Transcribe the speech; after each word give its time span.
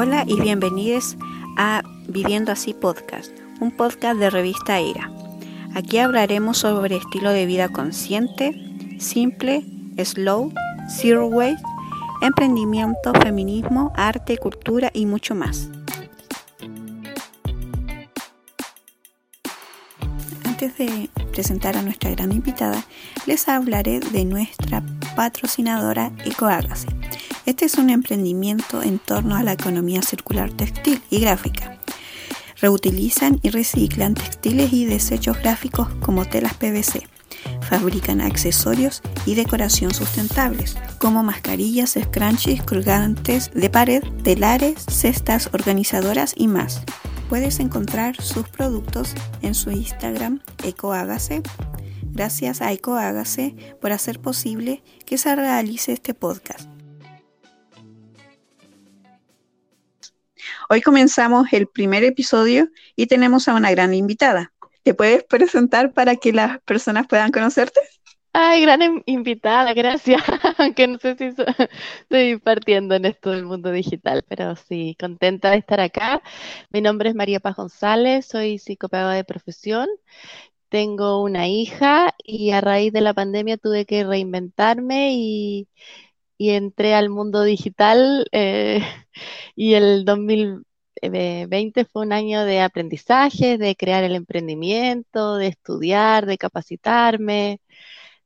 Hola 0.00 0.22
y 0.28 0.40
bienvenidos 0.40 1.16
a 1.56 1.82
Viviendo 2.06 2.52
Así 2.52 2.72
Podcast, 2.72 3.32
un 3.58 3.72
podcast 3.72 4.20
de 4.20 4.30
revista 4.30 4.78
ERA. 4.78 5.10
Aquí 5.74 5.98
hablaremos 5.98 6.58
sobre 6.58 6.94
estilo 6.94 7.32
de 7.32 7.46
vida 7.46 7.68
consciente, 7.68 8.54
simple, 9.00 9.64
slow, 10.00 10.52
zero 10.88 11.26
waste, 11.26 11.64
emprendimiento, 12.22 13.12
feminismo, 13.20 13.92
arte, 13.96 14.38
cultura 14.38 14.92
y 14.94 15.04
mucho 15.04 15.34
más. 15.34 15.68
Antes 20.44 20.78
de 20.78 21.10
presentar 21.32 21.76
a 21.76 21.82
nuestra 21.82 22.12
gran 22.12 22.30
invitada, 22.30 22.84
les 23.26 23.48
hablaré 23.48 23.98
de 23.98 24.24
nuestra 24.24 24.80
patrocinadora 25.16 26.12
EcoAgase 26.24 26.97
este 27.48 27.64
es 27.64 27.78
un 27.78 27.88
emprendimiento 27.88 28.82
en 28.82 28.98
torno 28.98 29.34
a 29.34 29.42
la 29.42 29.52
economía 29.52 30.02
circular 30.02 30.52
textil 30.52 31.00
y 31.08 31.20
gráfica. 31.20 31.78
Reutilizan 32.60 33.40
y 33.42 33.48
reciclan 33.48 34.12
textiles 34.12 34.70
y 34.74 34.84
desechos 34.84 35.38
gráficos 35.38 35.88
como 36.02 36.26
telas 36.26 36.52
PVC. 36.52 37.08
Fabrican 37.62 38.20
accesorios 38.20 39.00
y 39.24 39.34
decoración 39.34 39.94
sustentables, 39.94 40.76
como 40.98 41.22
mascarillas, 41.22 41.96
scrunchies, 41.98 42.62
colgantes 42.64 43.50
de 43.54 43.70
pared, 43.70 44.02
telares, 44.22 44.84
cestas 44.86 45.48
organizadoras 45.54 46.34
y 46.36 46.48
más. 46.48 46.82
Puedes 47.30 47.60
encontrar 47.60 48.20
sus 48.20 48.46
productos 48.46 49.14
en 49.40 49.54
su 49.54 49.70
Instagram 49.70 50.42
EcoAgase. 50.64 51.40
Gracias 52.12 52.60
a 52.60 52.72
EcoAgase 52.72 53.56
por 53.80 53.92
hacer 53.92 54.20
posible 54.20 54.82
que 55.06 55.16
se 55.16 55.34
realice 55.34 55.92
este 55.92 56.12
podcast. 56.12 56.68
Hoy 60.70 60.82
comenzamos 60.82 61.50
el 61.52 61.66
primer 61.66 62.04
episodio 62.04 62.68
y 62.94 63.06
tenemos 63.06 63.48
a 63.48 63.54
una 63.54 63.70
gran 63.70 63.94
invitada. 63.94 64.52
¿Te 64.82 64.92
puedes 64.92 65.24
presentar 65.24 65.94
para 65.94 66.16
que 66.16 66.30
las 66.30 66.60
personas 66.60 67.06
puedan 67.06 67.32
conocerte? 67.32 67.80
Ay, 68.34 68.60
gran 68.60 69.02
invitada, 69.06 69.72
gracias. 69.72 70.22
Aunque 70.58 70.86
no 70.86 70.98
sé 70.98 71.16
si 71.16 71.32
estoy 72.02 72.38
partiendo 72.38 72.94
en 72.96 73.06
esto 73.06 73.30
del 73.30 73.46
mundo 73.46 73.70
digital, 73.70 74.22
pero 74.28 74.56
sí, 74.56 74.94
contenta 75.00 75.50
de 75.52 75.56
estar 75.56 75.80
acá. 75.80 76.22
Mi 76.70 76.82
nombre 76.82 77.08
es 77.08 77.14
María 77.14 77.40
Paz 77.40 77.56
González, 77.56 78.26
soy 78.26 78.58
psicopedagoga 78.58 79.14
de 79.14 79.24
profesión. 79.24 79.88
Tengo 80.68 81.22
una 81.22 81.48
hija 81.48 82.14
y 82.22 82.50
a 82.50 82.60
raíz 82.60 82.92
de 82.92 83.00
la 83.00 83.14
pandemia 83.14 83.56
tuve 83.56 83.86
que 83.86 84.04
reinventarme 84.04 85.14
y 85.14 85.68
y 86.38 86.50
entré 86.50 86.94
al 86.94 87.10
mundo 87.10 87.42
digital 87.44 88.26
eh, 88.32 88.80
y 89.56 89.74
el 89.74 90.04
2020 90.04 91.84
fue 91.86 92.02
un 92.02 92.12
año 92.12 92.44
de 92.44 92.60
aprendizaje, 92.62 93.58
de 93.58 93.76
crear 93.76 94.04
el 94.04 94.14
emprendimiento, 94.16 95.36
de 95.36 95.48
estudiar, 95.48 96.26
de 96.26 96.38
capacitarme, 96.38 97.60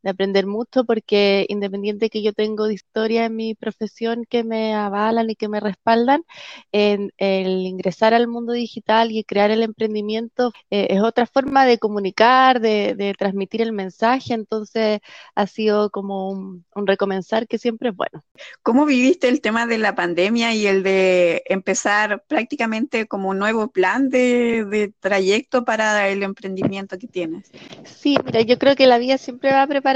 de 0.03 0.11
aprender 0.11 0.47
mucho 0.47 0.84
porque 0.84 1.47
independiente 1.48 2.11
que 2.11 2.22
yo 2.22 2.33
tengo 2.33 2.67
de 2.67 2.75
historia 2.75 3.27
en 3.27 3.36
mi 3.36 3.55
profesión 3.55 4.25
que 4.28 4.45
me 4.45 4.75
avalan 4.75 5.31
y 5.31 5.36
que 5.36 5.48
me 5.48 5.61
respaldan, 5.61 6.25
en, 6.72 7.12
el 7.19 7.67
ingresar 7.67 8.14
al 8.14 8.27
mundo 8.27 8.53
digital 8.53 9.12
y 9.12 9.25
crear 9.25 9.50
el 9.50 9.62
emprendimiento 9.62 10.53
eh, 10.70 10.89
es 10.91 11.03
otra 11.03 11.27
forma 11.27 11.64
de 11.64 11.78
comunicar, 11.78 12.61
de, 12.61 13.14
transmitir 13.19 13.62
el 13.62 13.73
mensaje, 13.73 14.34
entonces 14.34 15.00
ha 15.34 15.47
sido 15.47 15.91
como 15.91 16.30
un, 16.30 16.64
recomenzar 16.75 17.47
que 17.47 17.58
siempre 17.58 17.91
es 17.91 17.97
bueno. 17.97 18.25
¿Cómo 18.62 18.86
viviste 18.86 19.28
el 19.28 19.41
tema 19.41 19.67
de 19.67 19.78
la 19.78 19.95
pandemia 19.95 20.55
y 20.55 20.67
el 20.67 20.83
de 20.83 21.42
empezar 21.47 22.25
prácticamente 22.27 23.06
como 23.06 23.28
un 23.30 23.39
nuevo 23.39 23.69
plan 23.69 24.08
de, 24.08 24.64
de 24.64 24.92
trayecto 25.00 25.64
para 25.64 26.08
el 26.08 26.23
emprendimiento 26.23 26.98
que 26.98 27.07
tienes? 27.07 27.51
Sí, 27.85 28.17
mira, 28.24 28.41
yo 28.41 28.58
creo 28.58 28.74
que 28.74 28.86
la 28.86 28.98
vida 28.98 29.18
siempre 29.18 29.52
va 29.52 29.62
a 29.62 29.67
preparar 29.67 29.92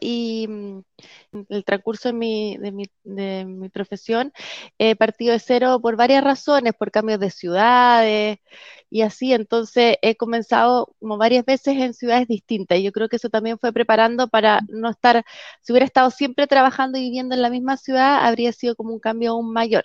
y 0.00 0.46
mm, 0.48 0.80
el 1.48 1.64
transcurso 1.64 2.08
de 2.08 2.12
mi, 2.14 2.56
de 2.58 2.72
mi, 2.72 2.84
de 3.04 3.44
mi 3.44 3.68
profesión 3.68 4.32
he 4.78 4.96
partido 4.96 5.32
de 5.32 5.38
cero 5.40 5.80
por 5.80 5.96
varias 5.96 6.24
razones, 6.24 6.74
por 6.74 6.90
cambios 6.90 7.20
de 7.20 7.30
ciudades 7.30 8.38
y 8.90 9.02
así, 9.02 9.32
entonces 9.32 9.96
he 10.02 10.16
comenzado 10.16 10.94
como 11.00 11.16
varias 11.18 11.44
veces 11.44 11.76
en 11.76 11.94
ciudades 11.94 12.28
distintas 12.28 12.78
y 12.78 12.82
yo 12.84 12.92
creo 12.92 13.08
que 13.08 13.16
eso 13.16 13.28
también 13.30 13.58
fue 13.58 13.72
preparando 13.72 14.28
para 14.28 14.60
no 14.68 14.90
estar, 14.90 15.24
si 15.62 15.72
hubiera 15.72 15.86
estado 15.86 16.10
siempre 16.10 16.46
trabajando 16.46 16.98
y 16.98 17.02
viviendo 17.02 17.34
en 17.34 17.42
la 17.42 17.50
misma 17.50 17.76
ciudad, 17.76 18.24
habría 18.26 18.52
sido 18.52 18.74
como 18.76 18.92
un 18.92 19.00
cambio 19.00 19.32
aún 19.32 19.52
mayor. 19.52 19.84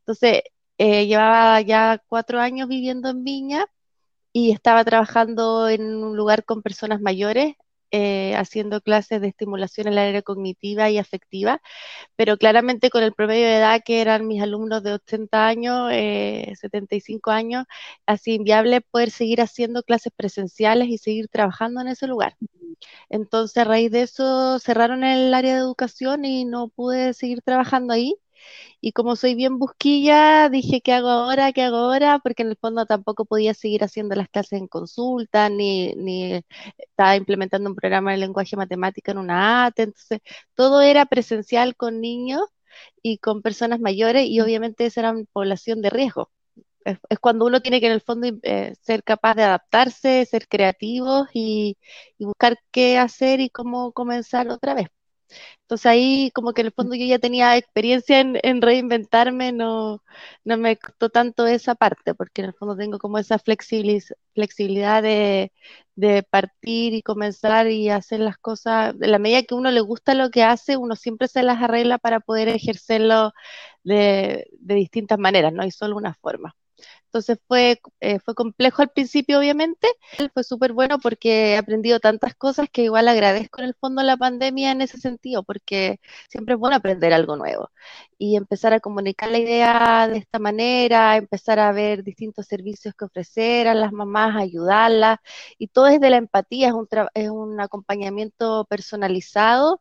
Entonces, 0.00 0.42
eh, 0.78 1.06
llevaba 1.06 1.60
ya 1.62 2.02
cuatro 2.08 2.40
años 2.40 2.68
viviendo 2.68 3.10
en 3.10 3.24
Viña 3.24 3.66
y 4.32 4.52
estaba 4.52 4.84
trabajando 4.84 5.68
en 5.68 5.82
un 6.04 6.16
lugar 6.16 6.44
con 6.44 6.62
personas 6.62 7.00
mayores 7.00 7.56
eh, 7.92 8.34
haciendo 8.36 8.80
clases 8.80 9.20
de 9.20 9.28
estimulación 9.28 9.88
en 9.88 9.94
la 9.96 10.02
área 10.08 10.22
cognitiva 10.22 10.90
y 10.90 10.98
afectiva, 10.98 11.60
pero 12.16 12.38
claramente 12.38 12.90
con 12.90 13.02
el 13.04 13.14
promedio 13.14 13.46
de 13.46 13.56
edad 13.58 13.82
que 13.84 14.00
eran 14.00 14.26
mis 14.26 14.42
alumnos 14.42 14.82
de 14.82 14.94
80 14.94 15.46
años, 15.46 15.90
75 15.90 17.30
eh, 17.32 17.34
años, 17.34 17.66
así 18.06 18.34
inviable 18.34 18.80
poder 18.82 19.10
seguir 19.10 19.40
haciendo 19.42 19.82
clases 19.82 20.12
presenciales 20.16 20.88
y 20.88 20.98
seguir 20.98 21.28
trabajando 21.28 21.80
en 21.82 21.88
ese 21.88 22.06
lugar. 22.06 22.36
Entonces, 23.08 23.56
a 23.58 23.64
raíz 23.64 23.90
de 23.90 24.02
eso, 24.02 24.58
cerraron 24.58 25.04
el 25.04 25.32
área 25.34 25.54
de 25.54 25.60
educación 25.60 26.24
y 26.24 26.44
no 26.44 26.68
pude 26.68 27.14
seguir 27.14 27.42
trabajando 27.42 27.94
ahí. 27.94 28.16
Y 28.80 28.92
como 28.92 29.16
soy 29.16 29.34
bien 29.34 29.58
busquilla, 29.58 30.48
dije, 30.48 30.80
¿qué 30.80 30.92
hago 30.92 31.08
ahora? 31.08 31.52
¿Qué 31.52 31.62
hago 31.62 31.76
ahora? 31.76 32.18
Porque 32.20 32.42
en 32.42 32.50
el 32.50 32.56
fondo 32.56 32.86
tampoco 32.86 33.24
podía 33.24 33.54
seguir 33.54 33.84
haciendo 33.84 34.14
las 34.14 34.28
clases 34.28 34.60
en 34.60 34.68
consulta, 34.68 35.48
ni, 35.48 35.94
ni 35.94 36.42
estaba 36.78 37.16
implementando 37.16 37.68
un 37.70 37.76
programa 37.76 38.12
de 38.12 38.18
lenguaje 38.18 38.56
matemática 38.56 39.12
en 39.12 39.18
una 39.18 39.66
ATE. 39.66 39.82
Entonces, 39.84 40.20
todo 40.54 40.80
era 40.82 41.06
presencial 41.06 41.76
con 41.76 42.00
niños 42.00 42.42
y 43.02 43.18
con 43.18 43.42
personas 43.42 43.80
mayores 43.80 44.26
y 44.26 44.40
obviamente 44.40 44.86
esa 44.86 45.00
era 45.00 45.10
una 45.12 45.24
población 45.32 45.82
de 45.82 45.90
riesgo. 45.90 46.30
Es, 46.84 46.98
cuando 47.20 47.46
uno 47.46 47.60
tiene 47.62 47.80
que 47.80 47.86
en 47.86 47.92
el 47.92 48.00
fondo 48.02 48.28
eh, 48.42 48.74
ser 48.82 49.04
capaz 49.04 49.34
de 49.36 49.44
adaptarse, 49.44 50.26
ser 50.26 50.48
creativos 50.48 51.28
y 51.34 51.76
buscar 52.18 52.58
qué 52.72 52.98
hacer 52.98 53.40
y 53.40 53.50
cómo 53.50 53.92
comenzar 53.92 54.48
otra 54.48 54.74
vez. 54.74 54.88
Entonces 55.62 55.86
ahí 55.86 56.30
como 56.34 56.52
que 56.52 56.62
en 56.62 56.66
el 56.68 56.72
fondo 56.72 56.94
yo 56.94 57.06
ya 57.06 57.18
tenía 57.18 57.56
experiencia 57.56 58.20
en, 58.20 58.62
reinventarme, 58.62 59.52
no, 59.52 60.02
no 60.44 60.56
me 60.58 60.76
costó 60.76 61.08
tanto 61.10 61.46
esa 61.46 61.74
parte, 61.74 62.14
porque 62.14 62.42
en 62.42 62.48
el 62.48 62.54
fondo 62.54 62.76
tengo 62.76 62.98
como 62.98 63.18
esa 63.18 63.38
flexibilidad 63.38 65.02
de, 65.02 65.52
partir 66.30 66.94
y 66.94 67.02
comenzar 67.02 67.68
y 67.70 67.88
hacer 67.90 68.20
las 68.20 68.38
cosas, 68.38 68.98
de 68.98 69.06
la 69.08 69.18
medida 69.18 69.42
que 69.42 69.54
uno 69.54 69.70
le 69.70 69.80
gusta 69.80 70.14
lo 70.14 70.30
que 70.30 70.42
hace, 70.42 70.76
uno 70.76 70.96
siempre 70.96 71.28
se 71.28 71.42
las 71.42 71.62
arregla 71.62 71.98
para 71.98 72.20
poder 72.20 72.48
ejercerlo 72.48 73.32
de, 73.84 74.46
de 74.60 74.74
distintas 74.74 75.18
maneras, 75.18 75.52
no 75.52 75.62
hay 75.62 75.70
solo 75.70 75.96
una 75.96 76.14
forma. 76.14 76.54
Entonces 77.12 77.38
fue, 77.46 77.78
eh, 78.00 78.18
fue 78.20 78.34
complejo 78.34 78.80
al 78.80 78.88
principio, 78.88 79.38
obviamente. 79.38 79.86
Fue 80.32 80.42
súper 80.44 80.72
bueno 80.72 80.98
porque 80.98 81.52
he 81.52 81.56
aprendido 81.58 82.00
tantas 82.00 82.34
cosas 82.34 82.68
que 82.72 82.84
igual 82.84 83.06
agradezco 83.06 83.60
en 83.60 83.66
el 83.68 83.74
fondo 83.74 84.02
la 84.02 84.16
pandemia 84.16 84.72
en 84.72 84.80
ese 84.80 84.98
sentido, 84.98 85.42
porque 85.42 86.00
siempre 86.30 86.54
es 86.54 86.60
bueno 86.60 86.76
aprender 86.76 87.12
algo 87.12 87.36
nuevo 87.36 87.68
y 88.16 88.36
empezar 88.36 88.72
a 88.72 88.78
comunicar 88.80 89.30
la 89.30 89.38
idea 89.38 90.06
de 90.08 90.18
esta 90.18 90.38
manera, 90.38 91.16
empezar 91.16 91.58
a 91.58 91.72
ver 91.72 92.04
distintos 92.04 92.46
servicios 92.46 92.94
que 92.94 93.04
ofrecer 93.04 93.66
a 93.66 93.74
las 93.74 93.92
mamás, 93.92 94.36
ayudarlas, 94.36 95.18
y 95.58 95.66
todo 95.66 95.88
es 95.88 96.00
de 96.00 96.08
la 96.08 96.18
empatía, 96.18 96.68
es 96.68 96.72
un, 96.74 96.86
es 97.14 97.30
un 97.30 97.60
acompañamiento 97.60 98.64
personalizado 98.66 99.80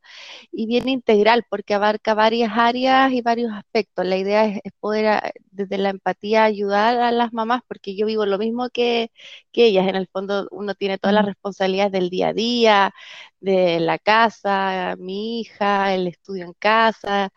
y 0.52 0.66
bien 0.66 0.90
integral, 0.90 1.46
porque 1.50 1.75
abarca 1.75 2.16
varias 2.16 2.52
áreas 2.56 3.11
y 3.11 3.22
varios 3.22 3.52
aspectos. 3.53 4.05
La 4.05 4.17
idea 4.17 4.46
es, 4.46 4.61
poder 4.79 5.08
ah, 5.08 5.32
desde 5.52 5.78
la 5.78 5.90
empatía 5.90 6.44
ayudar 6.44 7.00
a 7.00 7.11
las 7.11 7.21
mamás, 7.34 7.62
porque 7.68 7.96
yo 7.96 8.06
vivo 8.06 8.26
lo 8.26 8.38
mismo 8.38 8.70
que, 8.70 9.12
que 9.52 9.66
ellas, 9.68 9.88
en 9.88 9.96
el 9.96 10.08
fondo 10.08 10.47
uno 10.52 10.76
tiene 10.76 10.97
todas 10.97 11.14
las 11.16 11.26
responsabilidades 11.26 11.91
del 11.91 12.09
día 12.09 12.29
a 12.29 12.34
día, 12.34 12.94
de 13.40 13.79
la 13.79 14.00
casa, 14.00 14.96
mi 15.00 15.41
hija, 15.41 15.94
el 15.94 16.08
estudio 16.08 16.46
en 16.46 16.53
casa, 16.53 17.32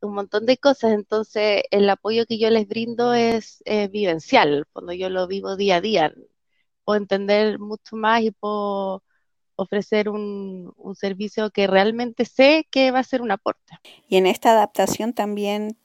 un 0.00 0.14
montón 0.14 0.46
de 0.46 0.58
cosas. 0.58 0.92
Entonces, 0.92 1.62
el 1.70 1.88
apoyo 1.90 2.26
que 2.26 2.38
yo 2.38 2.50
les 2.50 2.68
brindo 2.68 3.14
es 3.14 3.62
vivencial, 3.90 4.66
cuando 4.72 4.92
yo 4.92 5.08
lo 5.10 5.26
vivo 5.26 5.56
día 5.56 5.76
a 5.76 5.80
día. 5.80 6.14
Puedo 6.84 6.98
entender 6.98 7.58
mucho 7.58 7.96
más 7.96 8.22
y 8.22 8.30
puedo 8.30 9.02
ofrecer 9.56 10.08
un, 10.08 10.72
un 10.76 10.96
servicio 10.96 11.50
que 11.50 11.66
realmente 11.66 12.24
sé 12.24 12.66
que 12.70 12.90
va 12.90 13.00
a 13.00 13.04
ser 13.04 13.22
un 13.22 13.30
aporte. 13.30 13.78
Y 14.08 14.16
en 14.16 14.26
esta 14.26 14.50
adaptación 14.52 15.12
también 15.12 15.78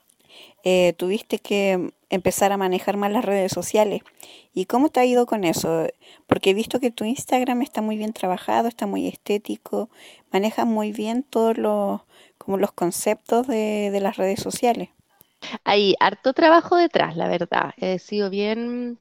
eh, 0.63 0.93
tuviste 0.93 1.39
que 1.39 1.91
empezar 2.09 2.51
a 2.51 2.57
manejar 2.57 2.97
más 2.97 3.11
las 3.11 3.25
redes 3.25 3.51
sociales. 3.51 4.01
¿Y 4.53 4.65
cómo 4.65 4.89
te 4.89 4.99
ha 4.99 5.05
ido 5.05 5.25
con 5.25 5.43
eso? 5.43 5.87
Porque 6.27 6.51
he 6.51 6.53
visto 6.53 6.79
que 6.79 6.91
tu 6.91 7.05
Instagram 7.05 7.61
está 7.61 7.81
muy 7.81 7.97
bien 7.97 8.13
trabajado, 8.13 8.67
está 8.67 8.87
muy 8.87 9.07
estético, 9.07 9.89
maneja 10.31 10.65
muy 10.65 10.91
bien 10.91 11.23
todos 11.23 11.57
los, 11.57 12.01
como 12.37 12.57
los 12.57 12.71
conceptos 12.71 13.47
de, 13.47 13.97
las 14.01 14.17
redes 14.17 14.41
sociales. 14.41 14.89
Hay 15.63 15.95
harto 15.99 16.33
trabajo 16.33 16.75
detrás, 16.75 17.15
la 17.15 17.27
verdad. 17.27 17.73
He 17.77 17.99
sido 17.99 18.29
bien 18.29 18.99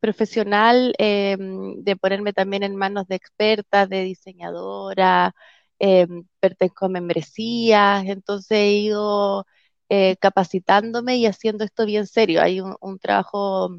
profesional 0.00 0.94
em, 0.98 1.82
de 1.84 1.96
ponerme 1.96 2.32
también 2.32 2.62
en 2.62 2.76
manos 2.76 3.06
de 3.06 3.16
expertas, 3.16 3.88
de 3.88 4.02
diseñadora, 4.04 5.34
eh, 5.78 6.06
pertenezco 6.40 6.86
a 6.86 6.88
membresías, 6.88 8.04
entonces 8.06 8.50
he 8.50 8.72
ido 8.72 9.46
eh, 9.90 10.16
capacitándome 10.20 11.16
y 11.16 11.26
haciendo 11.26 11.64
esto 11.64 11.86
bien 11.86 12.06
serio. 12.06 12.42
Hay 12.42 12.60
un, 12.60 12.98
trabajo 12.98 13.70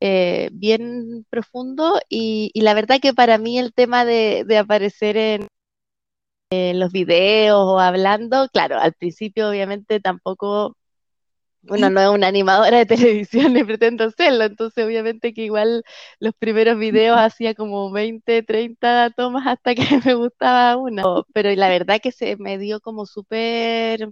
eh, 0.00 0.50
bien 0.52 1.26
profundo 1.30 2.00
y, 2.08 2.52
la 2.54 2.74
verdad 2.74 3.00
que 3.00 3.14
para 3.14 3.38
mí 3.38 3.58
el 3.58 3.74
tema 3.74 4.04
de, 4.04 4.44
aparecer 4.58 5.16
en, 5.16 5.48
los 6.50 6.92
videos 6.92 7.58
o 7.60 7.78
hablando, 7.78 8.48
claro, 8.50 8.78
al 8.78 8.94
principio 8.94 9.50
obviamente 9.50 10.00
tampoco 10.00 10.76
bueno, 11.62 11.90
no 11.90 12.00
es 12.00 12.08
una 12.08 12.28
animadora 12.28 12.78
de 12.78 12.86
televisión 13.26 13.52
ni 13.54 13.64
pretendo 13.64 14.10
serlo, 14.10 14.44
entonces 14.44 14.84
obviamente 14.84 15.34
que 15.34 15.42
igual 15.42 15.84
los 16.20 16.34
primeros 16.34 16.78
videos 16.78 17.18
hacía 17.18 17.54
como 17.54 17.90
20, 17.90 18.42
30 18.42 19.10
tomas 19.16 19.46
hasta 19.46 19.74
que 19.74 19.82
me 20.06 20.14
gustaba 20.14 20.76
una, 20.76 21.02
pero 21.34 21.50
la 21.54 21.68
verdad 21.68 22.00
que 22.02 22.12
se 22.12 22.36
me 22.36 22.58
dio 22.58 22.80
como 22.80 23.06
súper 23.06 24.10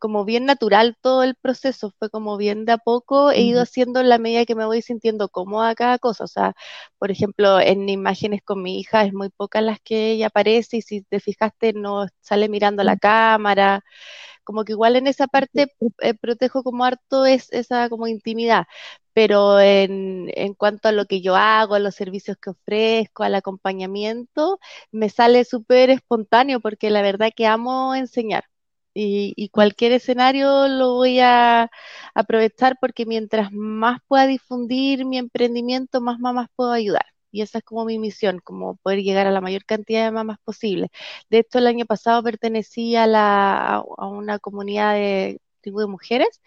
como 0.00 0.24
bien 0.24 0.44
natural 0.46 0.96
todo 1.00 1.22
el 1.22 1.34
proceso, 1.36 1.92
fue 1.98 2.10
como 2.10 2.36
bien 2.36 2.64
de 2.64 2.72
a 2.72 2.78
poco, 2.78 3.30
he 3.30 3.42
ido 3.42 3.62
haciendo 3.62 4.00
en 4.00 4.08
la 4.08 4.18
medida 4.18 4.44
que 4.44 4.54
me 4.54 4.66
voy 4.66 4.82
sintiendo 4.82 5.28
cómoda 5.28 5.74
cada 5.74 5.98
cosa, 5.98 6.24
o 6.24 6.26
sea, 6.26 6.54
por 6.98 7.10
ejemplo, 7.10 7.60
en 7.60 7.88
imágenes 7.88 8.42
con 8.42 8.62
mi 8.62 8.78
hija 8.80 9.04
es 9.04 9.12
muy 9.12 9.28
pocas 9.30 9.62
las 9.62 9.80
que 9.80 10.12
ella 10.12 10.28
aparece 10.28 10.78
y 10.78 10.82
si 10.82 11.02
te 11.02 11.20
fijaste 11.20 11.72
no 11.72 12.06
sale 12.20 12.48
mirando 12.48 12.82
la 12.84 12.96
cámara, 12.96 13.84
como 14.44 14.64
que 14.64 14.72
igual 14.72 14.96
en 14.96 15.06
esa 15.08 15.26
parte 15.28 15.74
eh, 16.00 16.14
protejo 16.14 16.62
como 16.62 16.84
harto 16.84 17.26
es 17.26 17.52
esa 17.52 17.88
como 17.88 18.06
intimidad, 18.08 18.66
pero 19.12 19.60
en, 19.60 20.30
en, 20.34 20.54
cuanto 20.54 20.88
a 20.88 20.92
lo 20.92 21.06
que 21.06 21.20
yo 21.22 21.36
hago, 21.36 21.74
a 21.74 21.78
los 21.80 21.94
servicios 21.94 22.36
que 22.38 22.50
ofrezco, 22.50 23.22
al 23.24 23.34
acompañamiento, 23.34 24.58
me 24.92 25.08
sale 25.10 25.44
súper 25.44 25.90
espontáneo 25.90 26.60
porque 26.60 26.90
la 26.90 27.02
verdad 27.02 27.30
que 27.34 27.46
amo 27.46 27.94
enseñar 27.94 28.44
y, 28.96 29.48
cualquier 29.50 29.92
escenario 29.92 30.68
lo 30.68 30.94
voy 30.94 31.20
a 31.20 31.70
aprovechar 32.14 32.76
porque 32.80 33.06
mientras 33.06 33.52
más 33.52 34.00
pueda 34.08 34.26
difundir 34.26 35.04
mi 35.04 35.18
emprendimiento, 35.18 36.00
más 36.00 36.18
mamás 36.18 36.48
puedo 36.56 36.72
ayudar. 36.72 37.06
Y 37.30 37.42
esa 37.42 37.58
es 37.58 37.64
como 37.64 37.84
mi 37.84 37.98
misión, 37.98 38.40
como 38.42 38.76
poder 38.76 39.02
llegar 39.02 39.26
a 39.26 39.30
la 39.30 39.40
mayor 39.42 39.64
cantidad 39.66 40.04
de 40.06 40.12
mamás 40.12 40.38
posible. 40.44 40.88
De 41.28 41.38
hecho, 41.38 41.58
el 41.58 41.66
año 41.66 41.84
pasado 41.86 42.22
pertenecí 42.22 42.96
a, 42.96 43.06
la, 43.06 43.76
a 43.76 44.06
una 44.08 44.38
comunidad 44.38 44.94
de 44.94 45.40
tribu 45.60 45.80
de 45.80 45.86
mujeres 45.88 46.40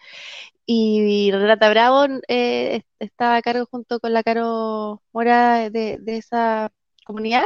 y 0.66 1.30
Renata 1.32 1.70
Bravo 1.70 2.06
eh, 2.28 2.82
estaba 2.98 3.36
a 3.36 3.42
cargo 3.42 3.66
junto 3.70 4.00
con 4.00 4.12
la 4.12 4.22
Caro 4.22 5.02
Mora 5.12 5.70
de, 5.70 5.98
de 6.00 6.16
esa 6.18 6.72
comunidad 7.06 7.44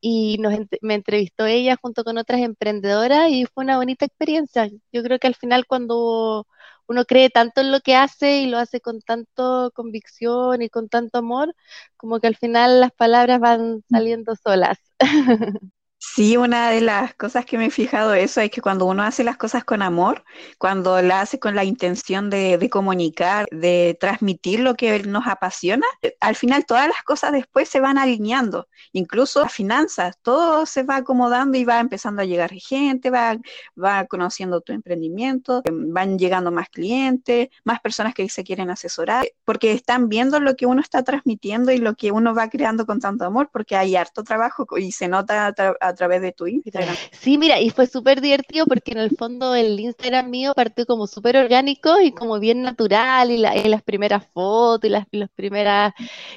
y 0.00 0.38
nos, 0.38 0.54
me 0.82 0.94
entrevistó 0.94 1.46
ella 1.46 1.76
junto 1.80 2.04
con 2.04 2.18
otras 2.18 2.40
emprendedoras 2.42 3.30
y 3.30 3.46
fue 3.46 3.64
una 3.64 3.78
bonita 3.78 4.04
experiencia. 4.06 4.68
Yo 4.92 5.02
creo 5.02 5.18
que 5.18 5.26
al 5.28 5.34
final 5.36 5.66
cuando 5.66 6.46
uno 6.88 7.04
cree 7.06 7.30
tanto 7.30 7.60
en 7.62 7.72
lo 7.72 7.80
que 7.80 7.96
hace 7.96 8.42
y 8.42 8.46
lo 8.48 8.58
hace 8.58 8.80
con 8.80 9.00
tanto 9.02 9.70
convicción 9.74 10.62
y 10.62 10.68
con 10.70 10.88
tanto 10.88 11.18
amor, 11.18 11.54
como 11.96 12.20
que 12.20 12.28
al 12.28 12.36
final 12.36 12.80
las 12.80 12.92
palabras 12.92 13.40
van 13.40 13.82
saliendo 13.90 14.34
solas. 14.36 14.78
Sí, 16.12 16.36
una 16.36 16.70
de 16.70 16.80
las 16.80 17.14
cosas 17.14 17.44
que 17.44 17.58
me 17.58 17.66
he 17.66 17.70
fijado 17.70 18.14
eso 18.14 18.40
es 18.40 18.50
que 18.50 18.60
cuando 18.60 18.84
uno 18.86 19.02
hace 19.02 19.24
las 19.24 19.36
cosas 19.36 19.64
con 19.64 19.82
amor, 19.82 20.22
cuando 20.58 21.02
la 21.02 21.22
hace 21.22 21.40
con 21.40 21.56
la 21.56 21.64
intención 21.64 22.30
de, 22.30 22.68
comunicar, 22.70 23.46
de 23.50 23.96
transmitir 23.98 24.60
lo 24.60 24.76
que 24.76 25.02
nos 25.02 25.26
apasiona, 25.26 25.86
al 26.20 26.36
final 26.36 26.66
todas 26.66 26.86
las 26.86 27.02
cosas 27.02 27.32
después 27.32 27.68
se 27.68 27.80
van 27.80 27.98
alineando, 27.98 28.68
incluso 28.92 29.42
las 29.42 29.52
finanzas, 29.52 30.16
todo 30.22 30.66
se 30.66 30.84
va 30.84 30.96
acomodando 30.96 31.58
y 31.58 31.64
va 31.64 31.80
empezando 31.80 32.22
a 32.22 32.26
llegar 32.26 32.52
gente, 32.52 33.10
va, 33.10 33.36
va 33.82 34.04
conociendo 34.04 34.60
tu 34.60 34.72
emprendimiento, 34.72 35.62
van 35.72 36.16
llegando 36.16 36.52
más 36.52 36.68
clientes, 36.68 37.48
más 37.64 37.80
personas 37.80 38.14
que 38.14 38.28
se 38.28 38.44
quieren 38.44 38.70
asesorar, 38.70 39.26
porque 39.44 39.72
están 39.72 40.08
viendo 40.08 40.38
lo 40.38 40.54
que 40.54 40.66
uno 40.66 40.80
está 40.80 41.02
transmitiendo 41.02 41.72
y 41.72 41.78
lo 41.78 41.94
que 41.96 42.12
uno 42.12 42.34
va 42.34 42.48
creando 42.50 42.86
con 42.86 43.00
tanto 43.00 43.24
amor, 43.24 43.48
porque 43.52 43.74
hay 43.74 43.96
harto 43.96 44.22
trabajo 44.22 44.66
y 44.78 44.92
se 44.92 45.08
nota 45.08 45.52
a, 45.80 45.93
a 45.94 45.96
través 45.96 46.20
de 46.20 46.32
tu 46.32 46.46
Instagram. 46.46 46.94
Sí, 47.12 47.38
mira, 47.38 47.60
y 47.60 47.70
fue 47.70 47.86
súper 47.86 48.20
divertido 48.20 48.66
porque 48.66 48.92
en 48.92 48.98
el 48.98 49.16
fondo 49.16 49.54
el 49.54 49.78
Instagram 49.78 50.28
mío 50.28 50.52
partió 50.54 50.86
como 50.86 51.06
súper 51.06 51.36
orgánico 51.36 52.00
y 52.00 52.12
como 52.12 52.38
bien 52.38 52.62
natural 52.62 53.30
y, 53.30 53.38
las 53.38 53.82
primeras 53.82 54.26
fotos 54.32 54.88
y 54.88 54.92
las, 54.92 55.30
primeras 55.34 55.94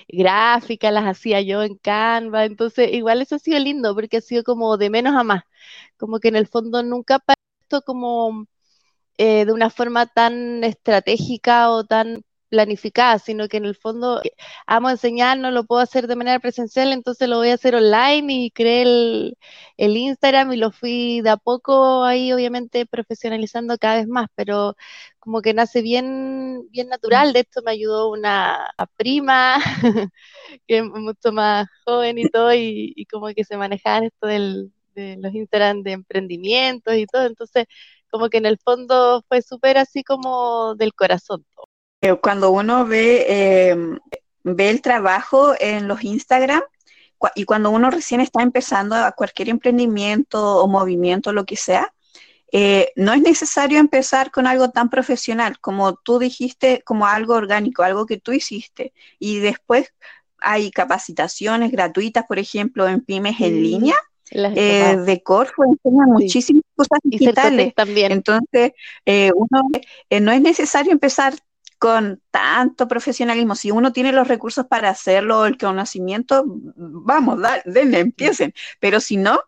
gráficas 0.08 0.94
las 0.94 1.06
hacía 1.06 1.42
yo 1.42 1.64
en 1.64 1.76
Canva, 1.76 2.46
entonces 2.46 2.94
igual 2.94 3.22
eso 3.22 3.36
ha 3.36 3.40
sido 3.40 3.60
lindo 3.60 3.94
porque 3.96 4.18
ha 4.18 4.22
sido 4.22 4.44
como 4.44 4.78
de 4.78 4.90
menos 4.90 5.16
a 5.16 5.24
más, 5.24 5.44
como 5.98 6.20
que 6.20 6.30
en 6.30 6.36
el 6.36 6.48
fondo 6.48 6.84
nunca 6.84 7.20
parto 7.20 7.82
como... 7.86 8.48
Eh, 9.20 9.46
de 9.46 9.52
una 9.52 9.72
forma 9.72 10.06
tan 10.06 10.64
estratégica 10.64 11.72
o 11.72 11.84
tan 11.84 12.24
planificada, 12.50 13.20
sino 13.20 13.48
que 13.48 13.58
en 13.58 13.66
el 13.66 13.76
fondo 13.76 14.22
eh, 14.24 14.32
amo 14.66 14.90
enseñar, 14.90 15.38
no 15.38 15.52
lo 15.52 15.66
puedo 15.66 15.82
hacer 15.82 16.08
de 16.08 16.16
manera 16.16 16.40
presencial, 16.40 16.92
entonces 16.94 17.28
lo 17.30 17.38
voy 17.38 17.50
a 17.50 17.56
hacer 17.56 17.76
online 17.76 18.34
y 18.34 18.52
creé 18.52 18.82
el, 18.84 19.38
Instagram 19.98 20.54
y 20.54 20.58
lo 20.58 20.72
fui 20.72 21.22
de 21.22 21.30
a 21.30 21.38
poco 21.38 22.04
ahí 22.04 22.32
obviamente 22.34 22.86
profesionalizando 22.86 23.78
cada 23.78 23.98
vez 23.98 24.08
más, 24.08 24.28
pero 24.36 24.76
como 25.20 25.42
que 25.42 25.54
nace 25.54 25.82
bien, 25.82 26.68
bien 26.72 26.90
natural, 26.90 27.34
de 27.34 27.42
esto 27.42 27.62
me 27.64 27.72
ayudó 27.72 28.10
una 28.12 28.74
prima 28.96 29.58
que 30.68 30.78
es 30.80 30.84
mucho 30.86 31.32
más 31.32 31.68
joven 31.86 32.18
y 32.20 32.30
todo, 32.30 32.54
y, 32.54 33.06
como 33.12 33.28
que 33.30 33.44
se 33.44 33.58
manejaban 33.58 34.06
esto 34.06 34.28
de 34.28 34.70
los 34.96 35.34
Instagram 35.34 35.84
de 35.84 35.92
emprendimientos 35.94 36.96
y 36.96 37.06
todo, 37.06 37.26
entonces 37.26 37.66
como 38.10 38.30
que 38.30 38.38
en 38.38 38.46
el 38.46 38.58
fondo 38.58 39.24
fue 39.28 39.42
súper 39.42 39.78
así 39.78 40.04
como 40.04 40.76
del 40.76 40.94
corazón. 40.94 41.46
Eh, 42.02 42.16
cuando 42.22 42.52
uno 42.52 42.86
ve, 42.86 43.70
em, 43.70 44.00
ve 44.44 44.70
el 44.70 44.82
trabajo 44.82 45.54
en 45.60 45.88
los 45.88 46.04
Instagram 46.04 46.62
y 47.34 47.46
cuando 47.46 47.72
uno 47.72 47.90
recién 47.90 48.22
está 48.22 48.44
empezando 48.44 48.96
a 48.96 49.12
cualquier 49.12 49.50
emprendimiento 49.50 50.58
o 50.58 50.68
movimiento, 50.68 51.34
lo 51.34 51.46
que 51.46 51.56
sea, 51.56 51.92
eh, 52.52 52.92
no 52.96 53.14
es 53.14 53.22
necesario 53.22 53.80
empezar 53.80 54.30
con 54.30 54.46
algo 54.46 54.70
tan 54.70 54.90
profesional 54.90 55.60
como 55.60 55.96
tú 55.96 56.20
dijiste, 56.20 56.84
como 56.86 57.08
algo 57.08 57.34
orgánico, 57.34 57.82
algo 57.82 58.06
que 58.06 58.18
tú 58.18 58.32
hiciste. 58.32 58.94
Y 59.18 59.40
después 59.40 59.92
hay 60.40 60.70
capacitaciones 60.70 61.72
gratuitas, 61.72 62.26
por 62.28 62.38
ejemplo, 62.38 62.88
en 62.88 63.02
pymes 63.02 63.42
en 63.42 63.64
línea. 63.64 63.96
Eh, 64.30 64.98
de 65.06 65.24
Corfo 65.24 65.64
enseñan 65.64 66.10
muchísimas 66.12 66.64
cosas 66.76 67.00
digitales. 67.04 67.74
también. 67.74 68.12
Entonces, 68.12 68.74
uno 69.06 69.70
no 70.22 70.32
es 70.32 70.42
necesario 70.42 70.92
empezar 70.92 71.34
con 71.78 72.22
tanto 72.32 72.88
profesionalismo. 72.88 73.56
Si 73.56 73.72
uno 73.72 73.92
tiene 73.92 74.12
los 74.12 74.28
recursos 74.28 74.66
para 74.66 74.90
hacerlo, 74.90 75.46
el 75.46 75.58
conocimiento, 75.58 76.44
vamos, 76.46 77.40
denle, 77.66 78.00
empiecen. 78.00 78.54
Pero 78.80 79.00
si 79.00 79.18
no, 79.18 79.40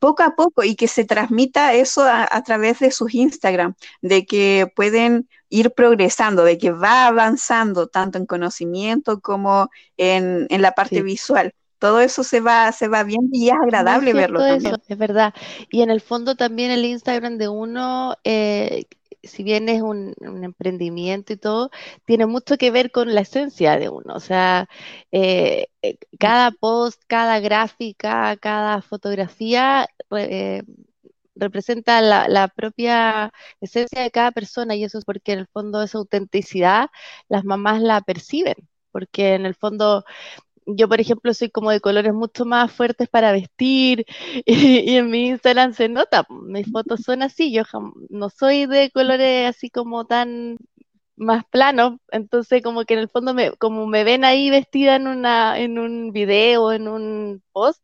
poco 0.00 0.22
a 0.22 0.34
poco 0.34 0.64
y 0.64 0.74
que 0.74 0.88
se 0.88 1.04
transmita 1.04 1.74
eso 1.74 2.02
a, 2.04 2.42
través 2.42 2.80
de 2.80 2.90
sus 2.90 3.14
Instagram, 3.14 3.74
de 4.00 4.26
que 4.26 4.66
pueden 4.74 5.28
ir 5.48 5.72
progresando, 5.72 6.42
de 6.42 6.58
que 6.58 6.72
va 6.72 7.06
avanzando 7.06 7.86
tanto 7.86 8.18
en 8.18 8.26
conocimiento 8.26 9.20
como 9.20 9.70
en, 9.96 10.48
la 10.48 10.72
parte 10.72 11.02
visual. 11.02 11.54
Todo 11.78 12.00
eso 12.00 12.24
se 12.24 12.40
va, 12.40 12.72
se 12.72 12.88
va 12.88 13.04
viendo 13.04 13.30
y 13.32 13.48
es 13.48 13.54
agradable 13.54 14.12
verlo. 14.12 14.40
También. 14.40 14.76
es 14.86 14.98
verdad. 14.98 15.34
Y 15.70 15.82
en 15.82 15.90
el 15.90 16.00
fondo 16.00 16.34
también 16.34 16.70
el 16.70 16.84
Instagram 16.84 17.38
de 17.38 17.48
uno, 17.48 18.16
eh, 18.24 18.84
si 19.22 19.42
bien 19.42 19.68
es 19.68 19.82
un, 19.82 20.14
emprendimiento 20.42 21.32
y 21.32 21.36
todo, 21.36 21.70
tiene 22.04 22.26
mucho 22.26 22.56
que 22.56 22.70
ver 22.70 22.90
con 22.90 23.14
la 23.14 23.22
esencia 23.22 23.78
de 23.78 23.88
uno. 23.88 24.14
O 24.14 24.20
sea, 24.20 24.68
eh, 25.12 25.68
eh, 25.82 25.98
cada 26.18 26.50
post, 26.52 27.02
cada 27.06 27.40
gráfica, 27.40 28.36
cada 28.36 28.82
fotografía 28.82 29.86
eh, 30.16 30.62
representa 31.34 32.00
la, 32.02 32.48
propia 32.48 33.32
esencia 33.60 34.02
de 34.02 34.10
cada 34.10 34.32
persona 34.32 34.76
y 34.76 34.84
eso 34.84 34.98
es 34.98 35.04
porque 35.04 35.32
en 35.32 35.40
el 35.40 35.46
fondo 35.48 35.82
esa 35.82 35.98
autenticidad 35.98 36.88
las 37.28 37.44
mamás 37.44 37.82
la 37.82 38.00
perciben, 38.02 38.56
porque 38.92 39.34
en 39.34 39.46
el 39.46 39.54
fondo 39.54 40.04
yo, 40.76 40.88
por 40.88 41.00
ejemplo, 41.00 41.34
soy 41.34 41.50
como 41.50 41.70
de 41.70 41.80
colores 41.80 42.14
mucho 42.14 42.44
más 42.44 42.72
fuertes 42.72 43.08
para 43.08 43.32
vestir 43.32 44.06
y, 44.46 44.96
en 44.96 45.10
mi 45.10 45.28
Instagram 45.28 45.74
se 45.74 45.88
nota, 45.88 46.26
mis 46.30 46.70
fotos 46.70 47.00
son 47.02 47.22
así, 47.22 47.52
yo 47.52 47.62
no 48.10 48.30
soy 48.30 48.66
de 48.66 48.90
colores 48.90 49.48
así 49.48 49.70
como 49.70 50.06
tan 50.06 50.56
más 51.16 51.44
planos, 51.50 51.98
entonces 52.12 52.62
como 52.62 52.84
que 52.84 52.94
en 52.94 53.00
el 53.00 53.08
fondo 53.10 53.34
me, 53.34 53.52
como 53.52 53.86
me 53.86 54.04
ven 54.04 54.24
ahí 54.24 54.50
vestida 54.50 54.96
en 54.96 55.06
una 55.06 55.58
en 55.60 55.78
un 55.78 56.12
video, 56.12 56.72
en 56.72 56.88
un 56.88 57.42
post, 57.52 57.82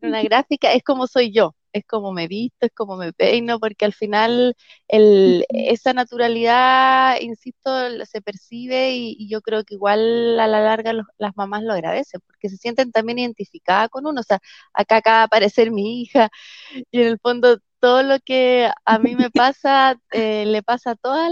en 0.00 0.10
una 0.10 0.22
gráfica, 0.22 0.72
es 0.72 0.84
como 0.84 1.06
soy 1.08 1.32
yo. 1.32 1.55
Es 1.72 1.84
como 1.86 2.12
me 2.12 2.28
visto, 2.28 2.66
es 2.66 2.72
como 2.72 2.96
me 2.96 3.12
peino, 3.12 3.58
porque 3.60 3.84
al 3.84 3.92
final 3.92 4.56
el, 4.88 5.44
esa 5.50 5.92
naturalidad, 5.92 7.20
insisto, 7.20 7.70
se 8.04 8.22
percibe 8.22 8.92
y, 8.92 9.28
yo 9.28 9.40
creo 9.42 9.64
que 9.64 9.74
igual 9.74 10.38
a 10.40 10.46
la 10.46 10.60
larga 10.60 10.92
las 11.18 11.36
mamás 11.36 11.62
lo 11.62 11.72
agradecen, 11.72 12.20
porque 12.26 12.48
se 12.48 12.56
sienten 12.56 12.92
también 12.92 13.18
identificadas 13.18 13.88
con 13.90 14.06
uno. 14.06 14.20
O 14.20 14.24
sea, 14.24 14.40
acá 14.72 14.96
acaba 14.96 15.18
de 15.18 15.24
aparecer 15.24 15.70
mi 15.70 16.02
hija 16.02 16.30
y 16.90 17.00
en 17.00 17.06
el 17.08 17.18
fondo 17.20 17.58
todo 17.80 18.02
lo 18.02 18.18
que 18.20 18.70
a 18.84 18.98
mí 18.98 19.16
me 19.16 19.30
pasa, 19.30 19.96
eh, 20.12 20.46
le 20.46 20.62
pasa 20.62 20.92
a 20.92 20.96
todas 20.96 21.30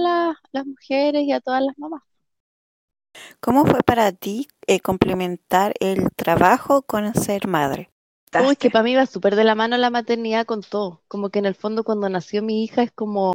las 0.53 0.67
mujeres 0.67 1.23
y 1.25 1.33
a 1.33 1.41
todas 1.41 1.63
las 1.63 1.77
mamás. 1.79 2.03
¿Cómo 3.41 3.65
fue 3.65 3.81
para 3.87 4.11
ti 4.13 4.49
eh, 4.67 4.81
complementar 4.81 5.75
el 5.81 6.11
trabajo 6.17 6.83
con 6.83 7.15
ser 7.15 7.47
madre? 7.47 7.94
Uy, 8.43 8.57
que 8.57 8.71
para 8.71 8.83
mí 8.83 8.95
va 8.95 9.07
súper 9.07 9.37
de 9.37 9.45
la 9.45 9.55
mano 9.55 9.77
la 9.77 9.91
maternidad 9.91 10.47
con 10.47 10.63
todo. 10.63 11.03
Como 11.09 11.31
que 11.31 11.39
en 11.39 11.47
el 11.47 11.55
fondo 11.55 11.85
cuando 11.85 12.09
nació 12.09 12.43
mi 12.43 12.65
hija 12.65 12.83
es 12.83 12.91
como, 12.93 13.33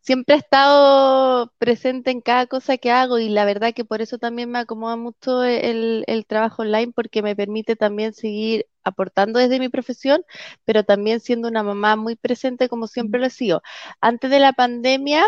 siempre 0.00 0.34
ha 0.34 0.38
estado 0.38 1.52
presente 1.58 2.10
en 2.10 2.20
cada 2.20 2.46
cosa 2.46 2.76
que 2.78 2.90
hago 2.90 3.18
y 3.18 3.28
la 3.28 3.44
verdad 3.44 3.74
que 3.74 3.84
por 3.84 4.02
eso 4.02 4.18
también 4.18 4.50
me 4.50 4.58
acomoda 4.60 4.96
mucho 4.96 5.42
el, 5.44 6.04
el 6.06 6.26
trabajo 6.26 6.62
online 6.62 6.92
porque 6.94 7.22
me 7.22 7.34
permite 7.36 7.76
también 7.76 8.12
seguir 8.14 8.66
aportando 8.84 9.38
desde 9.38 9.58
mi 9.58 9.68
profesión, 9.68 10.24
pero 10.64 10.84
también 10.84 11.20
siendo 11.20 11.48
una 11.48 11.62
mamá 11.62 11.96
muy 11.96 12.16
presente 12.16 12.68
como 12.68 12.86
siempre 12.86 13.20
lo 13.20 13.26
he 13.26 13.30
sido. 13.30 13.62
Antes 14.00 14.30
de 14.30 14.38
la 14.40 14.52
pandemia 14.52 15.26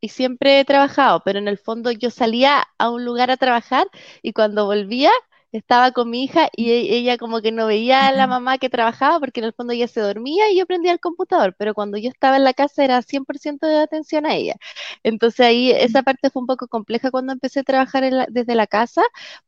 y 0.00 0.08
siempre 0.08 0.60
he 0.60 0.64
trabajado, 0.64 1.22
pero 1.24 1.38
en 1.38 1.48
el 1.48 1.58
fondo 1.58 1.92
yo 1.92 2.10
salía 2.10 2.64
a 2.78 2.90
un 2.90 3.04
lugar 3.04 3.30
a 3.30 3.36
trabajar 3.36 3.86
y 4.22 4.32
cuando 4.32 4.66
volvía 4.66 5.10
estaba 5.52 5.92
con 5.92 6.10
mi 6.10 6.24
hija 6.24 6.48
y 6.56 6.70
e, 6.70 6.96
ella 6.96 7.18
como 7.18 7.40
que 7.42 7.52
no 7.52 7.66
veía 7.66 8.06
a 8.08 8.12
la 8.12 8.26
mamá 8.26 8.58
que 8.58 8.68
trabajaba 8.70 9.18
porque 9.20 9.40
en 9.40 9.46
el 9.46 9.52
fondo 9.52 9.72
ella 9.72 9.88
se 9.88 10.00
dormía 10.00 10.50
y 10.50 10.58
yo 10.58 10.66
prendía 10.66 10.92
el 10.92 11.00
computador, 11.00 11.54
pero 11.58 11.74
cuando 11.74 11.98
yo 11.98 12.08
estaba 12.08 12.36
en 12.36 12.44
la 12.44 12.54
casa 12.54 12.84
era 12.84 13.02
100% 13.02 13.66
de 13.66 13.78
atención 13.80 14.26
a 14.26 14.34
ella. 14.34 14.54
Entonces 15.02 15.40
ahí 15.46 15.70
esa 15.72 16.02
parte 16.02 16.30
fue 16.30 16.40
un 16.42 16.46
poco 16.46 16.68
compleja 16.68 17.10
cuando 17.10 17.32
empecé 17.32 17.60
a 17.60 17.62
trabajar 17.64 18.04
desde 18.30 18.54
la 18.54 18.66
casa, 18.66 19.02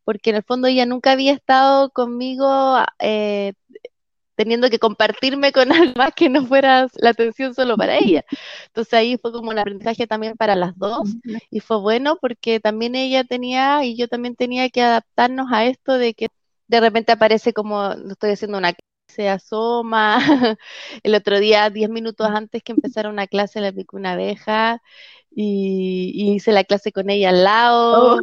porque 0.04 0.30
en 0.30 0.36
el 0.36 0.42
fondo 0.44 0.68
ella 0.68 0.86
nunca 0.86 1.12
había 1.12 1.32
estado 1.32 1.90
conmigo 1.90 2.76
eh, 2.98 3.54
teniendo 4.42 4.68
que 4.70 4.78
compartirme 4.78 5.52
con 5.52 5.70
algo 5.72 5.94
más 5.96 6.12
que 6.14 6.28
no 6.28 6.46
fuera 6.46 6.88
la 6.96 7.10
atención 7.10 7.54
solo 7.54 7.76
para 7.76 7.96
ella. 7.96 8.24
Entonces 8.66 8.94
ahí 8.94 9.16
fue 9.18 9.32
como 9.32 9.50
un 9.50 9.58
aprendizaje 9.58 10.06
también 10.06 10.36
para 10.36 10.56
las 10.56 10.76
dos 10.76 11.08
y 11.50 11.60
fue 11.60 11.78
bueno 11.78 12.18
porque 12.20 12.58
también 12.60 12.94
ella 12.96 13.24
tenía 13.24 13.84
y 13.84 13.96
yo 13.96 14.08
también 14.08 14.34
tenía 14.36 14.68
que 14.70 14.82
adaptarnos 14.82 15.46
a 15.52 15.66
esto 15.66 15.98
de 15.98 16.14
que 16.14 16.28
de 16.66 16.80
repente 16.80 17.12
aparece 17.12 17.52
como, 17.52 17.92
estoy 17.92 18.30
haciendo 18.30 18.58
una 18.58 18.74
se 19.06 19.28
asoma. 19.28 20.18
El 21.02 21.14
otro 21.14 21.38
día, 21.38 21.70
diez 21.70 21.90
minutos 21.90 22.28
antes 22.28 22.62
que 22.62 22.72
empezara 22.72 23.10
una 23.10 23.26
clase, 23.26 23.60
le 23.60 23.72
picó 23.72 23.96
una 23.96 24.12
abeja 24.12 24.82
y, 25.30 26.32
hice 26.34 26.52
la 26.52 26.64
clase 26.64 26.92
con 26.92 27.10
ella 27.10 27.28
al 27.30 27.44
lado. 27.44 28.16
Oh. 28.16 28.20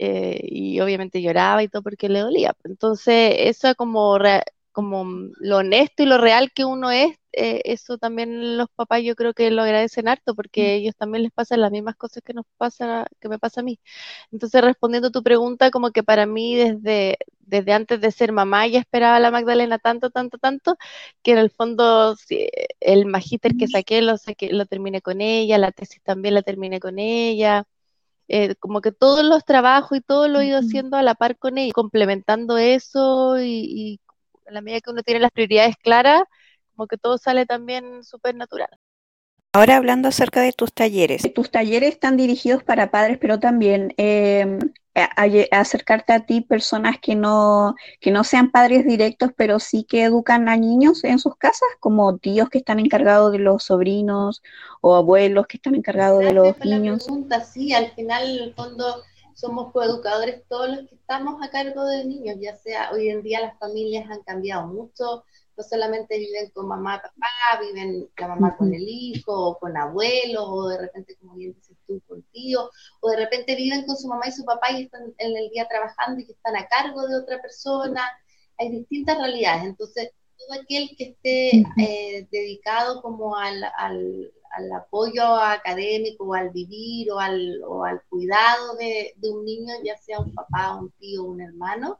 Eh, 0.00 0.40
y 0.44 0.80
obviamente 0.80 1.20
lloraba 1.22 1.62
y 1.62 1.68
todo 1.68 1.82
porque 1.82 2.08
le 2.08 2.20
dolía. 2.20 2.54
Entonces, 2.64 3.34
eso 3.38 3.74
como 3.74 4.16
como 4.78 5.04
lo 5.40 5.56
honesto 5.56 6.04
y 6.04 6.06
lo 6.06 6.18
real 6.18 6.52
que 6.52 6.64
uno 6.64 6.92
es, 6.92 7.16
eh, 7.32 7.62
eso 7.64 7.98
también 7.98 8.56
los 8.56 8.68
papás 8.76 9.02
yo 9.02 9.16
creo 9.16 9.34
que 9.34 9.50
lo 9.50 9.62
agradecen 9.62 10.06
harto 10.06 10.36
porque 10.36 10.62
mm. 10.62 10.78
ellos 10.78 10.94
también 10.96 11.24
les 11.24 11.32
pasan 11.32 11.62
las 11.62 11.72
mismas 11.72 11.96
cosas 11.96 12.22
que 12.24 12.32
nos 12.32 12.46
pasa, 12.56 13.04
que 13.20 13.28
me 13.28 13.40
pasa 13.40 13.60
a 13.60 13.64
mí. 13.64 13.80
Entonces, 14.30 14.62
respondiendo 14.62 15.08
a 15.08 15.10
tu 15.10 15.24
pregunta, 15.24 15.72
como 15.72 15.90
que 15.90 16.04
para 16.04 16.26
mí 16.26 16.54
desde, 16.54 17.18
desde 17.40 17.72
antes 17.72 18.00
de 18.00 18.12
ser 18.12 18.30
mamá 18.30 18.68
ya 18.68 18.78
esperaba 18.78 19.16
a 19.16 19.20
la 19.20 19.32
Magdalena 19.32 19.80
tanto, 19.80 20.10
tanto, 20.10 20.38
tanto, 20.38 20.76
que 21.24 21.32
en 21.32 21.38
el 21.38 21.50
fondo 21.50 22.14
el 22.78 23.06
magíster 23.06 23.56
que 23.56 23.66
saqué 23.66 24.00
lo, 24.00 24.16
saqué, 24.16 24.52
lo 24.52 24.66
terminé 24.66 25.02
con 25.02 25.20
ella, 25.20 25.58
la 25.58 25.72
tesis 25.72 26.00
también 26.04 26.34
la 26.34 26.42
terminé 26.42 26.78
con 26.78 27.00
ella. 27.00 27.64
Eh, 28.28 28.54
como 28.60 28.80
que 28.80 28.92
todos 28.92 29.24
los 29.24 29.44
trabajos 29.44 29.98
y 29.98 30.02
todo 30.02 30.28
lo 30.28 30.40
he 30.40 30.46
ido 30.46 30.58
haciendo 30.60 30.96
a 30.96 31.02
la 31.02 31.16
par 31.16 31.36
con 31.36 31.58
ella, 31.58 31.72
complementando 31.72 32.58
eso 32.58 33.40
y, 33.40 33.64
y 33.66 34.00
en 34.48 34.54
la 34.54 34.60
medida 34.60 34.80
que 34.80 34.90
uno 34.90 35.02
tiene 35.02 35.20
las 35.20 35.30
prioridades 35.30 35.76
claras, 35.76 36.22
como 36.74 36.86
que 36.86 36.96
todo 36.96 37.18
sale 37.18 37.46
también 37.46 38.02
súper 38.02 38.34
natural. 38.34 38.68
Ahora 39.52 39.76
hablando 39.76 40.08
acerca 40.08 40.40
de 40.40 40.52
tus 40.52 40.72
talleres. 40.72 41.22
Tus 41.34 41.50
talleres 41.50 41.90
están 41.94 42.16
dirigidos 42.16 42.62
para 42.62 42.90
padres, 42.90 43.18
pero 43.18 43.38
también 43.40 43.94
eh, 43.96 44.58
acercarte 45.50 46.12
a 46.12 46.26
ti 46.26 46.40
personas 46.40 46.96
que 47.00 47.14
no, 47.14 47.74
que 48.00 48.10
no 48.10 48.24
sean 48.24 48.50
padres 48.50 48.86
directos, 48.86 49.30
pero 49.36 49.58
sí 49.58 49.84
que 49.84 50.04
educan 50.04 50.48
a 50.48 50.56
niños 50.56 51.04
en 51.04 51.18
sus 51.18 51.36
casas, 51.36 51.68
como 51.80 52.18
tíos 52.18 52.50
que 52.50 52.58
están 52.58 52.78
encargados 52.78 53.32
de 53.32 53.38
los 53.38 53.64
sobrinos 53.64 54.42
o 54.80 54.96
abuelos 54.96 55.46
que 55.46 55.56
están 55.56 55.74
encargados 55.74 56.20
de 56.20 56.32
los 56.32 56.58
niños. 56.64 57.04
pregunta, 57.04 57.44
sí, 57.44 57.72
al 57.72 57.90
final, 57.92 58.28
en 58.28 58.44
el 58.44 58.54
fondo, 58.54 59.02
somos 59.38 59.72
coeducadores 59.72 60.42
todos 60.48 60.68
los 60.68 60.88
que 60.88 60.96
estamos 60.96 61.40
a 61.40 61.50
cargo 61.50 61.84
de 61.84 62.04
niños, 62.04 62.36
ya 62.40 62.56
sea 62.56 62.90
hoy 62.90 63.08
en 63.08 63.22
día 63.22 63.40
las 63.40 63.56
familias 63.56 64.10
han 64.10 64.22
cambiado 64.24 64.66
mucho, 64.66 65.24
no 65.56 65.62
solamente 65.62 66.18
viven 66.18 66.50
con 66.50 66.66
mamá 66.66 66.96
y 66.96 66.98
papá, 66.98 67.60
viven 67.60 68.10
la 68.16 68.28
mamá 68.28 68.56
con 68.56 68.74
el 68.74 68.82
hijo, 68.82 69.32
o 69.32 69.58
con 69.58 69.76
abuelos, 69.76 70.44
o 70.44 70.68
de 70.68 70.78
repente, 70.78 71.16
como 71.20 71.36
bien 71.36 71.52
dices 71.54 71.76
tú, 71.86 72.02
con 72.08 72.20
tío, 72.32 72.68
o 73.00 73.10
de 73.10 73.16
repente 73.16 73.54
viven 73.54 73.86
con 73.86 73.96
su 73.96 74.08
mamá 74.08 74.26
y 74.26 74.32
su 74.32 74.44
papá 74.44 74.72
y 74.72 74.84
están 74.84 75.14
en 75.18 75.36
el 75.36 75.48
día 75.50 75.68
trabajando 75.68 76.20
y 76.20 76.26
que 76.26 76.32
están 76.32 76.56
a 76.56 76.66
cargo 76.66 77.06
de 77.06 77.16
otra 77.16 77.40
persona. 77.40 78.02
Hay 78.56 78.70
distintas 78.70 79.18
realidades. 79.18 79.64
Entonces, 79.64 80.10
todo 80.36 80.60
aquel 80.60 80.90
que 80.96 81.04
esté 81.10 81.64
eh, 81.80 82.26
dedicado 82.32 83.02
como 83.02 83.36
al, 83.36 83.64
al, 83.76 84.32
al 84.50 84.72
apoyo 84.72 85.36
académico 85.36 86.24
o 86.24 86.34
al 86.34 86.50
vivir 86.50 87.10
o 87.12 87.18
al, 87.18 87.62
o 87.64 87.84
al 87.84 88.02
cuidado 88.08 88.76
de, 88.76 89.14
de, 89.16 89.30
un 89.30 89.44
niño, 89.44 89.74
ya 89.84 89.96
sea 89.96 90.20
un 90.20 90.34
papá, 90.34 90.76
un 90.76 90.90
tío, 90.92 91.24
un 91.24 91.40
hermano, 91.40 91.98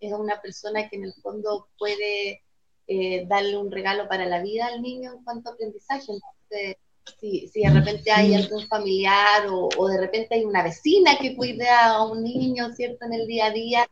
es 0.00 0.12
una 0.12 0.40
persona 0.40 0.88
que 0.88 0.96
en 0.96 1.04
el 1.04 1.12
fondo 1.14 1.68
puede 1.78 2.42
eh, 2.86 3.26
darle 3.28 3.56
un 3.56 3.70
regalo 3.70 4.08
para 4.08 4.26
la 4.26 4.42
vida 4.42 4.66
al 4.66 4.82
niño 4.82 5.12
en 5.12 5.24
cuanto 5.24 5.50
a 5.50 5.52
aprendizaje. 5.52 6.12
Entonces, 6.12 6.76
si, 7.20 7.48
si 7.48 7.60
de 7.62 7.70
repente 7.70 8.10
hay 8.10 8.34
algún 8.34 8.66
familiar 8.66 9.46
o, 9.48 9.68
o, 9.76 9.88
de 9.88 10.00
repente 10.00 10.34
hay 10.34 10.44
una 10.44 10.62
vecina 10.62 11.16
que 11.16 11.36
cuida 11.36 11.86
a 11.86 12.04
un 12.04 12.22
niño, 12.22 12.72
¿cierto?, 12.72 13.04
en 13.04 13.12
el 13.14 13.26
día 13.26 13.46
a 13.46 13.50
día, 13.50 13.88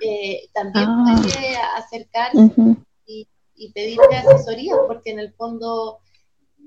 eh, 0.00 0.48
también 0.52 0.86
ah. 0.88 1.22
puede 1.22 1.56
acercarse 1.76 2.50
y, 3.06 3.28
y 3.54 3.72
pedirle 3.72 4.16
asesoría, 4.16 4.74
porque 4.86 5.10
en 5.10 5.20
el 5.20 5.32
fondo 5.34 6.00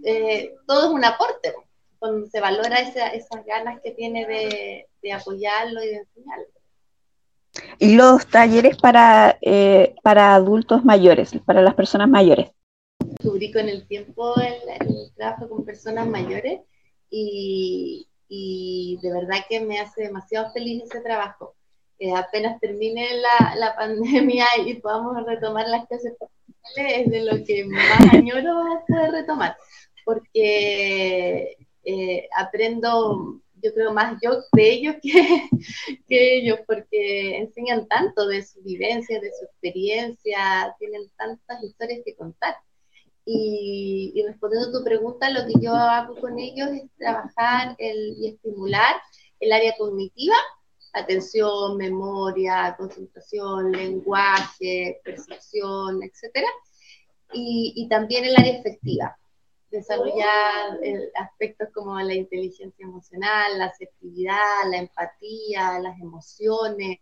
eh, 0.04 0.56
todo 0.66 0.88
es 0.88 0.94
un 0.94 1.06
aporte, 1.06 1.54
cuando 2.00 2.28
se 2.28 2.40
valora 2.40 2.80
esas 2.80 3.46
ganas 3.46 3.82
que 3.82 3.92
tiene 3.92 4.26
de, 4.26 5.12
apoyarlo 5.12 5.84
y 5.84 5.88
de 5.88 5.98
enseñarlo. 5.98 6.46
Y 7.80 7.96
los 7.96 8.28
talleres 8.28 8.78
para, 8.78 9.38
eh, 9.42 9.96
para 10.04 10.36
adultos 10.36 10.84
mayores, 10.84 11.32
para 11.46 11.62
las 11.62 11.76
personas 11.76 12.10
mayores. 12.10 12.52
Descubrí 13.00 13.52
con 13.52 13.68
el 13.70 13.88
tiempo 13.88 14.36
el, 14.40 15.12
trabajo 15.16 15.50
con 15.50 15.66
personas 15.66 16.08
mayores 16.08 16.62
y, 17.10 18.06
de 19.02 19.14
verdad 19.14 19.46
que 19.50 19.62
me 19.62 19.80
hace 19.80 20.04
demasiado 20.04 20.52
feliz 20.52 20.84
ese 20.84 21.02
trabajo. 21.02 21.56
apenas 22.16 22.60
termine 22.60 23.08
la, 23.16 23.56
la, 23.56 23.76
pandemia 23.76 24.46
y 24.66 24.76
podamos 24.76 25.26
retomar 25.26 25.68
las 25.68 25.88
clases 25.88 26.14
es 26.76 27.10
de 27.10 27.22
lo 27.22 27.44
que 27.46 27.66
más 27.66 28.00
añoro 28.14 28.84
poder 28.88 29.12
retomar 29.12 29.56
porque 30.08 31.58
eh, 31.84 32.30
aprendo, 32.38 33.42
yo 33.62 33.74
creo, 33.74 33.94
más 33.94 34.18
yo 34.24 34.42
de 34.54 34.72
ellos 34.72 34.96
que, 35.02 35.50
que, 36.08 36.38
ellos, 36.38 36.60
porque 36.66 37.38
enseñan 37.40 37.90
tanto 37.90 38.26
de 38.26 38.42
su 38.42 38.64
vivencia, 38.64 39.20
de 39.20 39.30
su 39.38 39.44
experiencia, 39.44 40.74
tienen 40.80 41.12
tantas 41.18 41.62
historias 41.62 42.00
que 42.06 42.16
contar. 42.16 42.56
Y, 43.26 44.24
respondiendo 44.26 44.70
a 44.70 44.80
tu 44.80 44.86
pregunta, 44.86 45.30
lo 45.30 45.46
que 45.46 45.60
yo 45.60 45.74
hago 45.76 46.16
con 46.22 46.40
ellos 46.40 46.70
es 46.70 46.90
trabajar 46.98 47.76
el, 47.78 48.16
y 48.18 48.30
estimular 48.30 48.96
el 49.42 49.52
área 49.52 49.76
cognitiva, 49.78 50.38
atención, 50.94 51.76
memoria, 51.76 52.74
concentración, 52.78 53.74
lenguaje, 53.74 55.02
percepción, 55.04 56.02
etc. 56.02 56.46
Y, 57.34 57.74
y 57.76 57.90
también 57.90 58.24
el 58.24 58.38
área 58.38 58.54
efectiva, 58.54 59.18
desarrollar 59.72 60.80
aspectos 61.16 61.70
como 61.74 62.00
la 62.00 62.14
inteligencia 62.14 62.86
emocional, 62.86 63.58
la 63.58 63.66
asertividad, 63.66 64.70
la 64.70 64.78
empatía, 64.78 65.80
las 65.80 66.00
emociones, 66.00 67.00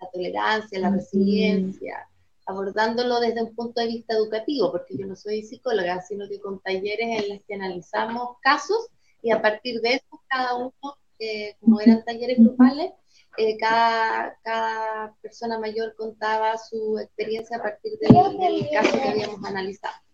la 0.00 0.10
tolerancia, 0.10 0.78
la 0.78 0.90
resiliencia, 0.90 2.08
abordándolo 2.46 3.20
desde 3.20 3.42
un 3.42 3.54
punto 3.54 3.80
de 3.80 3.88
vista 3.88 4.14
educativo, 4.14 4.70
porque 4.70 4.96
yo 4.96 5.06
no 5.06 5.16
soy 5.16 5.42
psicóloga, 5.42 6.00
sino 6.02 6.28
que 6.28 6.40
con 6.40 6.60
talleres 6.60 7.24
en 7.24 7.34
los 7.34 7.44
que 7.46 7.54
analizamos 7.54 8.36
casos 8.42 8.88
y 9.22 9.30
a 9.30 9.40
partir 9.40 9.80
de 9.80 9.94
eso 9.94 10.22
cada 10.28 10.54
uno, 10.56 10.98
eh, 11.18 11.56
como 11.60 11.80
eran 11.80 12.04
talleres 12.04 12.38
grupales, 12.38 12.92
eh, 13.38 13.56
cada, 13.58 14.38
cada, 14.42 15.14
persona 15.20 15.58
mayor 15.58 15.94
contaba 15.96 16.56
su 16.56 16.98
experiencia 16.98 17.58
a 17.58 17.62
partir 17.62 17.98
del 17.98 18.68
caso 18.70 18.92
que 18.92 19.08
habíamos 19.08 19.44
analizado. 19.44 20.05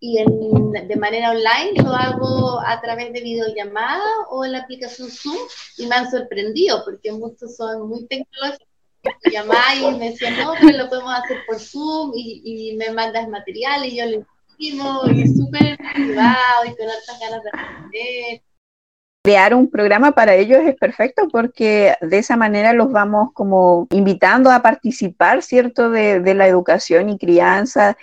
Y 0.00 0.18
de 0.22 0.96
manera 0.96 1.30
online 1.30 1.82
lo 1.82 1.90
hago 1.92 2.60
a 2.60 2.80
través 2.80 3.12
de 3.12 3.20
videollamada 3.20 4.04
o 4.30 4.44
en 4.44 4.52
la 4.52 4.60
aplicación 4.60 5.10
Zoom 5.10 5.36
y 5.78 5.86
me 5.86 5.94
han 5.94 6.10
sorprendido 6.10 6.82
porque 6.84 7.12
muchos 7.12 7.56
son 7.56 7.88
muy 7.88 8.06
tecnológicos. 8.06 8.66
Llamáis 9.30 9.82
y 9.82 9.98
me 9.98 10.10
decían, 10.10 10.36
no, 10.38 10.54
pero 10.60 10.76
lo 10.76 10.88
podemos 10.88 11.14
hacer 11.14 11.38
por 11.46 11.60
Zoom 11.60 12.12
y, 12.14 12.76
me 12.76 12.90
mandas 12.90 13.28
material 13.28 13.84
y 13.84 13.96
yo 13.96 14.04
le 14.04 14.24
imprimo 14.58 15.02
y 15.06 15.28
súper 15.28 15.78
privado 15.94 16.64
y 16.64 16.76
con 16.76 16.88
altas 16.88 17.20
ganas 17.20 17.42
de 17.42 17.50
aprender 17.50 18.42
crear 19.26 19.54
un 19.56 19.68
programa 19.68 20.12
para 20.12 20.36
ellos 20.36 20.60
es 20.64 20.76
perfecto 20.76 21.26
porque 21.26 21.96
de 22.00 22.18
esa 22.18 22.36
manera 22.36 22.72
los 22.72 22.92
vamos 22.92 23.30
como 23.32 23.88
invitando 23.90 24.52
a 24.52 24.62
participar, 24.62 25.42
¿cierto?, 25.42 25.90
de, 25.90 26.20
de 26.20 26.34
la 26.34 26.46
educación 26.46 27.08
y 27.08 27.18
crianza 27.18 27.96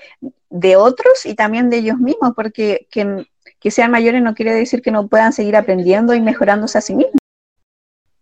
de 0.53 0.75
otros 0.75 1.25
y 1.25 1.33
también 1.33 1.71
de 1.71 1.77
ellos 1.77 1.97
mismos, 1.97 2.33
porque 2.35 2.87
que, 2.91 3.25
que 3.59 3.71
sean 3.71 3.89
mayores 3.89 4.21
no 4.21 4.35
quiere 4.35 4.53
decir 4.53 4.83
que 4.83 4.91
no 4.91 5.07
puedan 5.07 5.33
seguir 5.33 5.55
aprendiendo 5.55 6.13
y 6.13 6.21
mejorándose 6.21 6.77
a 6.77 6.81
sí 6.81 6.93
mismos. 6.93 7.17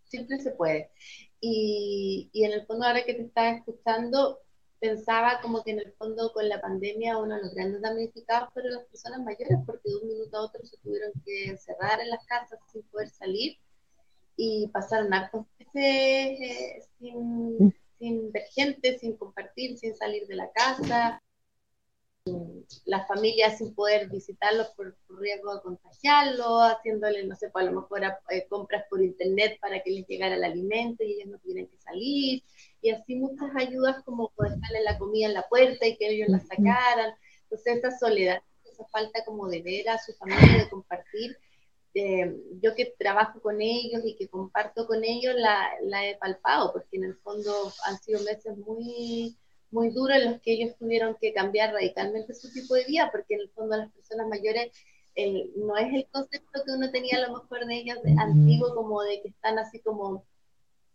Siempre 0.06 0.40
se 0.40 0.52
puede. 0.52 0.92
Y, 1.42 2.30
y 2.32 2.46
en 2.46 2.54
el 2.54 2.66
fondo, 2.66 2.86
ahora 2.86 3.04
que 3.04 3.16
te 3.16 3.24
estaba 3.24 3.50
escuchando, 3.50 4.40
pensaba 4.80 5.42
como 5.42 5.62
que 5.62 5.72
en 5.72 5.80
el 5.80 5.92
fondo 5.98 6.32
con 6.32 6.48
la 6.48 6.62
pandemia 6.62 7.18
uno 7.18 7.36
de 7.36 7.42
los 7.42 7.54
grandes 7.54 7.82
damnificados 7.82 8.54
fueron 8.54 8.76
las 8.76 8.86
personas 8.86 9.20
mayores 9.20 9.58
porque 9.66 9.90
de 9.90 9.98
un 9.98 10.08
minuto 10.08 10.38
a 10.38 10.42
otro 10.44 10.64
se 10.64 10.78
tuvieron 10.78 11.12
que 11.26 11.50
encerrar 11.50 12.00
en 12.00 12.12
las 12.12 12.26
casas 12.28 12.60
sin 12.72 12.82
poder 12.84 13.10
salir 13.10 13.58
y 14.38 14.70
pasaron 14.70 15.14
hartos 15.14 15.46
meses 15.60 15.76
eh, 15.76 16.82
sin, 16.98 17.76
sin 18.00 18.32
ver 18.32 18.44
gente, 18.56 18.98
sin 19.00 19.18
compartir, 19.18 19.78
sin 19.78 19.94
salir 19.96 20.26
de 20.28 20.36
la 20.36 20.50
casa 20.54 21.22
las 22.86 23.08
familias 23.08 23.58
sin 23.58 23.74
poder 23.74 24.10
visitarlos 24.10 24.68
por, 24.76 24.96
riesgo 25.20 25.56
de 25.56 25.62
contagiarlos, 25.62 26.72
haciéndole, 26.72 27.26
no 27.26 27.36
sé, 27.36 27.50
pues 27.50 27.66
a 27.66 27.72
lo 27.72 27.82
mejor 27.82 28.04
eh, 28.30 28.48
compras 28.48 28.86
por 28.90 29.02
internet 29.02 29.58
para 29.60 29.82
que 29.82 29.92
les 29.92 30.08
llegara 30.08 30.36
el 30.36 30.44
alimento 30.44 31.04
y 31.04 31.14
ellos 31.14 31.28
no 31.28 31.40
tienen 31.40 31.68
que 31.68 31.78
salir, 31.78 32.44
y 32.82 32.92
así 32.92 33.16
muchas 33.16 33.50
ayudas 33.56 34.04
como 34.04 34.32
dejarle 34.38 34.84
la 34.84 34.98
comida 34.98 35.28
en 35.28 35.34
la 35.34 35.48
puerta 35.50 35.86
y 35.88 35.98
que 35.98 36.10
ellos 36.10 36.30
la 36.30 36.40
sacaran. 36.40 37.14
Entonces 37.44 37.78
esa 37.78 37.98
soledad, 37.98 38.42
esa 38.66 38.86
falta 38.86 39.26
como 39.26 39.48
de 39.48 39.62
ver 39.62 39.90
a 39.90 39.98
su 39.98 40.14
familia, 40.14 40.64
de 40.64 40.70
compartir, 40.70 41.38
eh, 41.94 42.34
yo 42.62 42.74
que 42.74 42.94
trabajo 42.98 43.42
con 43.42 43.62
ellos 43.62 44.02
y 44.06 44.16
que 44.16 44.30
comparto 44.30 44.88
con 44.88 45.04
ellos, 45.04 45.36
la, 45.36 45.70
la 45.82 46.08
he 46.08 46.18
palpado, 46.18 46.72
porque 46.72 46.98
en 46.98 47.06
el 47.06 47.16
fondo 47.16 47.74
han 47.86 47.98
sido 48.00 48.22
meses 48.22 48.58
muy 48.58 49.36
muy 49.72 49.90
duros 49.90 50.18
en 50.18 50.32
los 50.32 50.42
que 50.42 50.54
ellos 50.54 50.76
tuvieron 50.78 51.16
que 51.20 51.34
cambiar 51.34 51.74
radicalmente 51.74 52.34
su 52.34 52.52
tipo 52.52 52.76
de 52.76 52.86
vida, 52.86 53.10
porque 53.12 53.36
en 53.36 53.42
el 53.42 53.50
fondo 53.50 53.78
las 53.78 53.92
personas 53.92 54.28
mayores 54.28 54.72
no 55.56 55.78
es 55.78 55.94
el 55.94 56.08
concepto 56.12 56.64
que 56.66 56.72
uno 56.72 56.90
tenía 56.92 57.18
a 57.18 57.28
lo 57.28 57.40
mejor 57.40 57.66
de 57.66 57.76
ellas 57.76 58.02
de, 58.04 58.16
antiguo, 58.18 58.74
como 58.74 59.02
de 59.02 59.22
que 59.22 59.30
están 59.30 59.60
así 59.60 59.80
como 59.80 60.24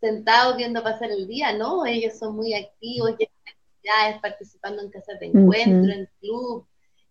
sentados 0.01 0.57
viendo 0.57 0.83
pasar 0.83 1.11
el 1.11 1.27
día, 1.27 1.53
¿no? 1.53 1.87
Ellos 1.87 2.19
son 2.19 2.37
muy 2.37 2.55
activos, 2.55 3.15
ya 3.19 3.27
actividades, 3.47 4.21
participando 4.21 4.83
en 4.83 4.91
casas 4.91 5.21
de 5.21 5.27
encuentro, 5.27 5.93
en 5.93 6.09
club, 6.21 6.67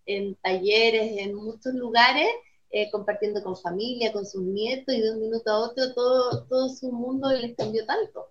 en 0.05 0.35
talleres, 0.35 1.17
en 1.17 1.35
muchos 1.35 1.73
lugares, 1.73 2.27
eh, 2.71 2.89
compartiendo 2.91 3.43
con 3.43 3.55
familia, 3.55 4.11
con 4.11 4.25
sus 4.25 4.41
nietos, 4.41 4.93
y 4.93 5.01
de 5.01 5.11
un 5.11 5.21
minuto 5.21 5.49
a 5.49 5.59
otro 5.59 5.93
todo, 5.93 6.45
todo 6.45 6.69
su 6.69 6.91
mundo 6.91 7.31
les 7.31 7.55
cambió 7.55 7.85
tanto. 7.85 8.29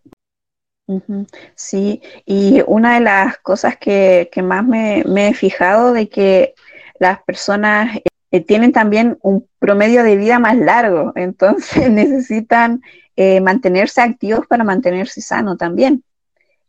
Sí, 1.54 2.02
y 2.26 2.62
una 2.66 2.94
de 2.94 3.00
las 3.00 3.38
cosas 3.38 3.76
que, 3.78 4.28
más 4.42 4.66
me, 4.66 5.02
he 5.28 5.34
fijado 5.34 5.92
de 5.92 6.08
que 6.08 6.54
las 6.98 7.22
personas 7.22 7.98
eh, 8.30 8.40
tienen 8.40 8.72
también 8.72 9.18
un 9.22 9.48
promedio 9.58 10.02
de 10.02 10.16
vida 10.16 10.38
más 10.38 10.56
largo, 10.56 11.12
entonces 11.16 11.90
necesitan 11.90 12.82
eh, 13.16 13.40
mantenerse 13.40 14.02
activos 14.02 14.46
para 14.46 14.64
mantenerse 14.64 15.20
sano 15.20 15.56
también. 15.56 16.04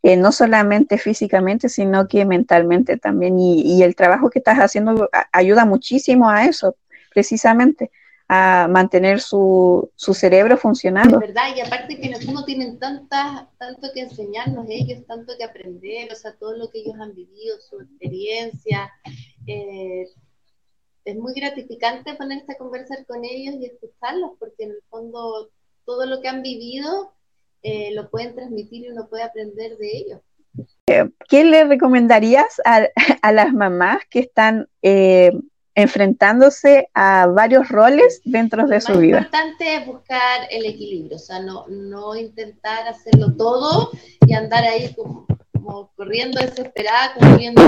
Eh, 0.02 0.16
no 0.16 0.30
solamente 0.30 0.98
físicamente, 0.98 1.68
sino 1.68 2.06
que 2.06 2.24
mentalmente 2.24 2.96
también. 2.96 3.40
Y, 3.40 3.62
y 3.62 3.82
el 3.82 3.96
trabajo 3.96 4.30
que 4.30 4.38
estás 4.38 4.58
haciendo 4.58 5.10
ayuda 5.32 5.64
muchísimo 5.64 6.30
a 6.30 6.44
eso, 6.44 6.76
precisamente 7.12 7.90
a 8.28 8.66
mantener 8.68 9.20
su, 9.20 9.90
su 9.94 10.12
cerebro 10.12 10.56
funcionando. 10.56 11.20
Es 11.20 11.28
verdad, 11.28 11.56
y 11.56 11.60
aparte 11.60 11.96
que 11.96 12.06
en 12.06 12.14
el 12.14 12.24
fondo 12.24 12.44
tienen 12.44 12.78
tantas, 12.78 13.46
tanto 13.58 13.88
que 13.94 14.00
enseñarnos 14.00 14.66
ellos, 14.68 15.06
tanto 15.06 15.34
que 15.38 15.44
aprender, 15.44 16.12
o 16.12 16.16
sea, 16.16 16.32
todo 16.32 16.56
lo 16.56 16.70
que 16.70 16.80
ellos 16.80 16.96
han 17.00 17.14
vivido, 17.14 17.56
su 17.60 17.80
experiencia. 17.80 18.90
Eh, 19.46 20.06
es 21.04 21.16
muy 21.16 21.34
gratificante 21.34 22.14
ponerse 22.14 22.52
a 22.52 22.58
conversar 22.58 23.06
con 23.06 23.24
ellos 23.24 23.54
y 23.60 23.66
escucharlos, 23.66 24.32
porque 24.40 24.64
en 24.64 24.70
el 24.70 24.82
fondo 24.90 25.50
todo 25.84 26.04
lo 26.06 26.20
que 26.20 26.28
han 26.28 26.42
vivido 26.42 27.12
eh, 27.62 27.92
lo 27.94 28.10
pueden 28.10 28.34
transmitir 28.34 28.86
y 28.86 28.88
uno 28.88 29.08
puede 29.08 29.22
aprender 29.22 29.76
de 29.76 29.96
ellos. 29.96 30.20
Eh, 30.88 31.08
¿Qué 31.28 31.44
le 31.44 31.62
recomendarías 31.64 32.60
a, 32.64 32.88
a 33.22 33.32
las 33.32 33.52
mamás 33.52 33.98
que 34.10 34.18
están 34.18 34.68
enfrentándose 35.76 36.88
a 36.94 37.26
varios 37.26 37.68
roles 37.68 38.22
dentro 38.24 38.66
de 38.66 38.80
su 38.80 38.94
vida. 38.94 39.20
Lo 39.20 39.26
importante 39.26 39.76
es 39.76 39.86
buscar 39.86 40.48
el 40.50 40.64
equilibrio, 40.64 41.16
o 41.16 41.20
sea, 41.20 41.40
no, 41.40 41.66
no 41.68 42.16
intentar 42.16 42.88
hacerlo 42.88 43.36
todo 43.36 43.90
y 44.26 44.32
andar 44.32 44.64
ahí 44.64 44.92
como, 44.94 45.26
corriendo 45.96 46.40
desesperada, 46.40 47.14
cumpliendo 47.14 47.62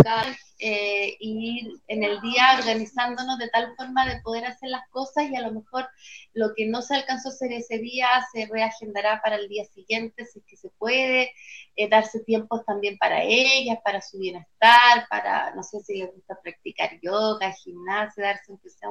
eh, 0.61 1.17
ir 1.21 1.71
en 1.87 2.03
el 2.03 2.21
día 2.21 2.59
organizándonos 2.59 3.39
de 3.39 3.49
tal 3.49 3.75
forma 3.77 4.07
de 4.09 4.21
poder 4.23 4.45
hacer 4.45 4.71
las 4.71 4.89
cosas 4.91 5.31
y 5.31 5.37
a 5.37 5.43
lo 5.43 5.53
mejor 5.53 5.87
lo 6.35 6.53
que 6.57 6.67
no 6.67 6.83
se 6.83 6.97
alcanzó 6.97 7.29
a 7.29 7.33
hacer 7.33 7.53
ese 7.53 7.79
día 7.79 8.09
se 8.33 8.47
reagendará 8.47 9.21
para 9.23 9.37
el 9.37 9.49
día 9.49 9.65
siguiente 9.67 10.27
si 10.27 10.41
es 10.41 10.45
que 10.47 10.57
se 10.57 10.71
puede, 10.71 11.33
eh, 11.77 11.89
darse 11.89 12.25
tiempos 12.25 12.65
también 12.65 12.99
para 12.99 13.23
ellas, 13.23 13.79
para 13.85 14.01
su 14.01 14.19
bienestar, 14.19 15.07
para, 15.09 15.55
no 15.55 15.63
sé 15.63 15.81
si 15.81 15.99
les 15.99 16.13
gusta 16.13 16.39
practicar 16.43 16.99
yoga, 17.01 17.53
gimnasia, 17.53 18.25
darse 18.25 18.51
aunque 18.51 18.71
sea 18.71 18.89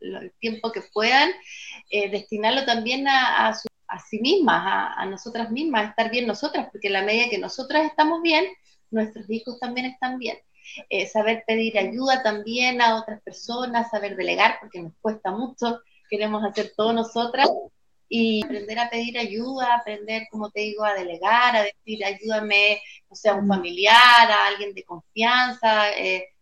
el 0.00 0.32
tiempo 0.38 0.70
que 0.70 0.82
puedan, 0.92 1.30
eh, 1.88 2.10
destinarlo 2.10 2.66
también 2.66 3.08
a, 3.08 3.48
a, 3.48 3.54
a 3.88 3.98
sí 3.98 4.20
mismas, 4.20 4.62
a, 4.64 5.00
a, 5.00 5.06
nosotras 5.06 5.50
mismas, 5.50 5.86
a 5.86 5.88
estar 5.90 6.10
bien 6.10 6.26
nosotras, 6.26 6.68
porque 6.72 6.90
la 6.90 7.02
medida 7.02 7.30
que 7.30 7.38
nosotras 7.38 7.84
estamos 7.84 8.22
bien, 8.22 8.44
nuestros 8.90 9.28
hijos 9.30 9.58
también 9.58 9.86
están 9.86 10.18
bien. 10.18 10.38
Eh, 10.88 11.06
saber 11.06 11.44
pedir 11.46 11.78
ayuda 11.78 12.22
también 12.22 12.80
a 12.80 12.96
otras 12.96 13.20
personas, 13.22 13.90
saber 13.90 14.16
delegar, 14.16 14.58
porque 14.60 14.80
nos 14.80 14.94
cuesta 15.00 15.30
mucho, 15.30 15.80
queremos 16.08 16.42
hacer 16.44 16.72
todo 16.76 16.92
nosotras, 16.92 17.48
y 18.08 18.44
aprender 18.44 18.78
a 18.78 18.90
pedir 18.90 19.18
ayuda, 19.18 19.74
aprender, 19.74 20.26
como 20.30 20.50
te 20.50 20.60
digo, 20.60 20.84
a 20.84 20.94
delegar, 20.94 21.56
a 21.56 21.62
decir, 21.62 22.04
ayúdame, 22.04 22.80
o 23.08 23.16
sea, 23.16 23.32
a 23.32 23.36
un 23.36 23.48
familiar, 23.48 24.30
a 24.30 24.46
alguien 24.46 24.74
de 24.74 24.84
confianza, 24.84 25.90
eh, 25.92 26.33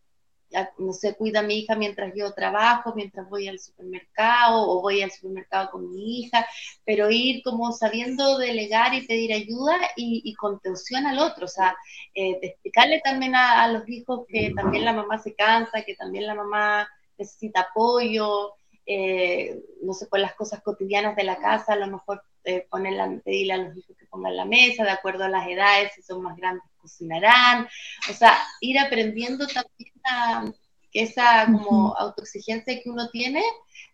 no 0.78 0.92
sé, 0.92 1.14
cuida 1.14 1.40
a 1.40 1.42
mi 1.42 1.58
hija 1.58 1.74
mientras 1.74 2.12
yo 2.14 2.32
trabajo, 2.32 2.92
mientras 2.94 3.28
voy 3.28 3.48
al 3.48 3.58
supermercado 3.58 4.68
o 4.68 4.80
voy 4.82 5.02
al 5.02 5.10
supermercado 5.10 5.70
con 5.70 5.90
mi 5.90 6.20
hija, 6.20 6.46
pero 6.84 7.10
ir 7.10 7.42
como 7.42 7.72
sabiendo 7.72 8.38
delegar 8.38 8.94
y 8.94 9.06
pedir 9.06 9.32
ayuda 9.32 9.76
y, 9.96 10.34
contención 10.34 11.06
al 11.06 11.18
otro, 11.18 11.44
o 11.44 11.48
sea, 11.48 11.76
eh, 12.14 12.38
explicarle 12.42 13.00
también 13.04 13.34
a, 13.34 13.68
los 13.68 13.88
hijos 13.88 14.26
que 14.28 14.52
también 14.54 14.84
la 14.84 14.92
mamá 14.92 15.18
se 15.18 15.34
cansa, 15.34 15.82
que 15.82 15.94
también 15.94 16.26
la 16.26 16.34
mamá 16.34 16.88
necesita 17.16 17.60
apoyo, 17.60 18.54
eh, 18.86 19.62
no 19.82 19.92
sé, 19.92 20.06
por 20.06 20.18
las 20.18 20.34
cosas 20.34 20.62
cotidianas 20.62 21.14
de 21.16 21.24
la 21.24 21.36
casa, 21.36 21.74
a 21.74 21.76
lo 21.76 21.86
mejor 21.86 22.22
eh, 22.44 22.66
ponerla, 22.68 23.20
pedirle 23.24 23.52
a 23.52 23.58
los 23.58 23.76
hijos 23.76 23.96
que 23.96 24.01
pongan 24.12 24.36
la 24.36 24.44
mesa, 24.44 24.84
de 24.84 24.90
acuerdo 24.90 25.24
a 25.24 25.28
las 25.28 25.48
edades, 25.48 25.92
si 25.94 26.02
son 26.02 26.22
más 26.22 26.36
grandes 26.36 26.62
cocinarán, 26.82 27.66
o 28.10 28.12
sea, 28.12 28.36
ir 28.60 28.78
aprendiendo 28.78 29.46
también 29.46 29.92
a, 30.04 30.44
que 30.92 31.02
esa 31.02 31.46
como 31.46 31.96
autoexigencia 31.96 32.80
que 32.82 32.90
uno 32.90 33.08
tiene, 33.08 33.42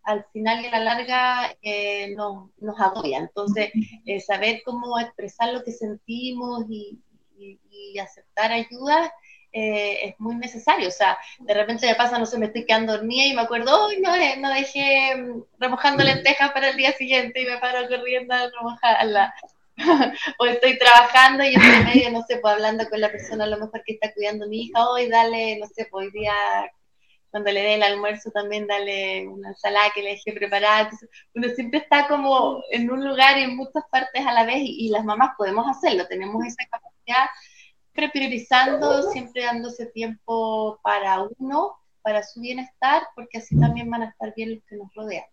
al 0.02 0.24
final 0.32 0.62
y 0.62 0.66
a 0.66 0.70
la 0.70 0.80
larga 0.80 1.56
eh, 1.62 2.14
nos, 2.16 2.50
nos 2.58 2.80
agobia. 2.80 3.18
Entonces, 3.18 3.70
eh, 4.04 4.20
saber 4.20 4.62
cómo 4.64 4.98
expresar 4.98 5.52
lo 5.52 5.62
que 5.62 5.72
sentimos 5.72 6.64
y, 6.68 6.98
aceptar 8.02 8.52
ayuda 8.52 9.12
eh, 9.52 10.08
es 10.08 10.20
muy 10.20 10.36
necesario. 10.36 10.88
O 10.88 10.92
sea, 10.92 11.18
de 11.38 11.54
repente 11.54 11.86
me 11.86 11.94
pasa, 11.94 12.18
no 12.18 12.26
sé, 12.26 12.38
me 12.38 12.46
estoy 12.46 12.64
quedando 12.64 12.92
dormida 12.92 13.26
y 13.26 13.34
me 13.34 13.42
acuerdo, 13.42 13.86
hoy 13.86 14.00
no, 14.00 14.10
no 14.38 14.50
dejé 14.50 15.16
mm, 15.16 15.42
remojando 15.58 16.04
lentejas 16.04 16.52
para 16.52 16.70
el 16.70 16.76
día 16.76 16.92
siguiente 16.92 17.42
y 17.42 17.46
me 17.46 17.58
paro 17.58 17.88
corriendo 17.88 18.34
a 18.34 18.50
remojarla. 18.50 19.34
o 20.38 20.46
estoy 20.46 20.78
trabajando 20.78 21.44
y 21.44 21.54
estoy 21.54 21.84
medio, 21.84 22.10
no 22.10 22.22
sé, 22.22 22.38
pues 22.38 22.54
hablando 22.54 22.88
con 22.88 23.00
la 23.00 23.10
persona 23.10 23.44
a 23.44 23.48
lo 23.48 23.58
mejor 23.58 23.82
que 23.84 23.94
está 23.94 24.12
cuidando 24.12 24.44
a 24.44 24.48
mi 24.48 24.62
hija, 24.64 24.88
hoy 24.90 25.08
dale, 25.08 25.58
no 25.58 25.66
sé, 25.68 25.86
pues 25.90 26.06
hoy 26.06 26.12
día 26.12 26.32
cuando 27.30 27.52
le 27.52 27.60
dé 27.60 27.74
el 27.74 27.82
almuerzo 27.82 28.30
también 28.30 28.66
dale 28.66 29.28
una 29.28 29.50
ensalada 29.50 29.90
que 29.94 30.02
le 30.02 30.10
dejé 30.10 30.32
preparada. 30.32 30.90
uno 31.34 31.48
siempre 31.50 31.80
está 31.80 32.08
como 32.08 32.62
en 32.70 32.90
un 32.90 33.06
lugar 33.06 33.38
y 33.38 33.42
en 33.42 33.56
muchas 33.56 33.84
partes 33.90 34.26
a 34.26 34.32
la 34.32 34.44
vez 34.44 34.60
y, 34.60 34.88
las 34.88 35.04
mamás 35.04 35.32
podemos 35.36 35.66
hacerlo, 35.68 36.06
tenemos 36.08 36.44
esa 36.44 36.66
capacidad, 36.70 37.28
siempre 37.92 38.10
priorizando, 38.10 39.10
siempre 39.10 39.44
dándose 39.44 39.86
tiempo 39.86 40.80
para 40.82 41.22
uno, 41.38 41.76
para 42.02 42.22
su 42.22 42.40
bienestar, 42.40 43.02
porque 43.14 43.38
así 43.38 43.58
también 43.58 43.90
van 43.90 44.02
a 44.02 44.08
estar 44.08 44.32
bien 44.34 44.54
los 44.54 44.64
que 44.64 44.76
nos 44.76 44.92
rodean. 44.94 45.26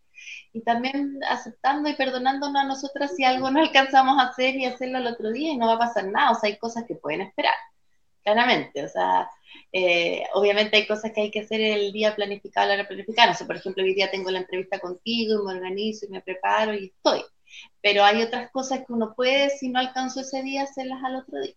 Y 0.53 0.61
también 0.61 1.19
aceptando 1.29 1.89
y 1.89 1.95
perdonándonos 1.95 2.61
a 2.61 2.67
nosotras 2.67 3.15
si 3.15 3.23
algo 3.23 3.51
no 3.51 3.59
alcanzamos 3.59 4.19
a 4.19 4.29
hacer 4.29 4.55
y 4.55 4.65
hacerlo 4.65 4.99
el 4.99 5.07
otro 5.07 5.31
día 5.31 5.51
y 5.51 5.57
no 5.57 5.67
va 5.67 5.73
a 5.73 5.79
pasar 5.79 6.07
nada, 6.07 6.31
o 6.31 6.35
sea, 6.35 6.49
hay 6.49 6.57
cosas 6.57 6.85
que 6.87 6.95
pueden 6.95 7.21
esperar, 7.21 7.55
claramente, 8.23 8.83
o 8.83 8.87
sea, 8.87 9.29
eh, 9.71 10.23
obviamente 10.33 10.77
hay 10.77 10.87
cosas 10.87 11.11
que 11.11 11.21
hay 11.21 11.31
que 11.31 11.41
hacer 11.41 11.61
el 11.61 11.91
día 11.91 12.15
planificado, 12.15 12.67
la 12.67 12.75
hora 12.75 12.87
planificada, 12.87 13.29
no 13.31 13.37
sé, 13.37 13.45
por 13.45 13.57
ejemplo, 13.57 13.83
hoy 13.83 13.93
día 13.93 14.11
tengo 14.11 14.31
la 14.31 14.39
entrevista 14.39 14.79
contigo 14.79 15.41
y 15.41 15.45
me 15.45 15.53
organizo 15.53 16.05
y 16.05 16.09
me 16.09 16.21
preparo 16.21 16.73
y 16.73 16.87
estoy, 16.87 17.23
pero 17.81 18.03
hay 18.03 18.21
otras 18.23 18.49
cosas 18.51 18.79
que 18.79 18.93
uno 18.93 19.13
puede, 19.15 19.49
si 19.49 19.69
no 19.69 19.79
alcanzó 19.79 20.21
ese 20.21 20.41
día, 20.43 20.63
hacerlas 20.63 21.03
al 21.03 21.17
otro 21.17 21.39
día. 21.41 21.55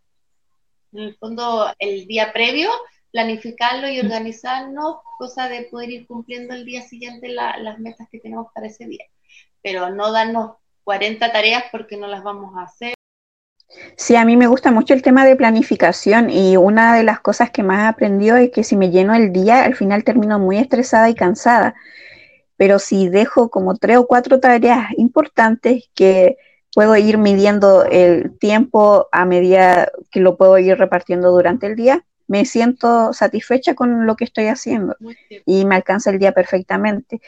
En 0.93 1.01
el 1.01 1.17
fondo, 1.17 1.73
el 1.79 2.07
día 2.07 2.33
previo, 2.33 2.71
planificarlo 3.13 3.89
y 3.89 4.01
organizarnos, 4.01 4.99
cosa 5.19 5.49
de 5.49 5.63
poder 5.63 5.91
ir 5.91 6.07
cumpliendo 6.07 6.55
el 6.55 6.65
día 6.65 6.83
siguiente 6.83 7.29
las 7.29 7.79
metas 7.79 8.09
que 8.11 8.21
tenemos 8.21 8.49
para 8.55 8.67
ese 8.67 8.87
día. 8.87 9.05
Pero 9.63 9.91
no 9.91 10.13
darnos 10.13 10.57
40 10.85 11.33
tareas 11.33 11.65
porque 11.71 11.97
no 11.97 12.07
las 12.07 12.23
vamos 12.23 12.57
a 12.57 12.63
hacer. 12.63 12.95
Sí, 13.97 14.17
a 14.17 14.25
mí 14.25 14.37
me 14.37 14.47
gusta 14.47 14.71
mucho 14.71 14.95
el 14.95 15.03
tema 15.03 15.27
de 15.27 15.37
planificación 15.37 16.31
y 16.31 16.57
una 16.57 16.97
de 16.97 17.03
las 17.03 17.21
cosas 17.21 17.51
que 17.51 17.63
más 17.63 17.85
he 17.85 17.89
aprendido 17.89 18.37
es 18.37 18.51
que 18.51 18.65
si 18.65 18.77
me 18.77 18.91
lleno 18.91 19.15
el 19.15 19.33
día, 19.33 19.65
al 19.65 19.75
final 19.75 20.05
termino 20.05 20.39
muy 20.39 20.57
estresada 20.57 21.11
y 21.11 21.15
cansada. 21.15 21.75
Pero 22.57 22.79
si 22.79 23.09
dejo 23.09 23.51
como 23.51 23.77
tres 23.77 23.99
o 23.99 24.07
cuatro 24.07 24.41
tareas 24.41 24.89
importantes 24.97 25.91
que 25.95 26.39
puedo 26.75 26.97
ir 26.97 27.19
midiendo 27.19 27.85
el 27.85 28.39
tiempo 28.39 29.09
a 29.13 29.25
medida 29.25 29.91
que 30.11 30.21
lo 30.21 30.37
puedo 30.37 30.59
ir 30.59 30.79
repartiendo 30.79 31.31
durante 31.31 31.67
el 31.67 31.77
día, 31.77 32.05
me 32.29 32.45
siento 32.45 33.13
satisfecha 33.13 33.75
con 33.75 34.07
lo 34.07 34.15
que 34.15 34.25
estoy 34.25 34.47
haciendo 34.47 34.97
y 35.47 35.65
me 35.65 35.77
alcanza 35.77 36.11
el 36.11 36.19
día 36.19 36.33
perfectamente, 36.33 37.21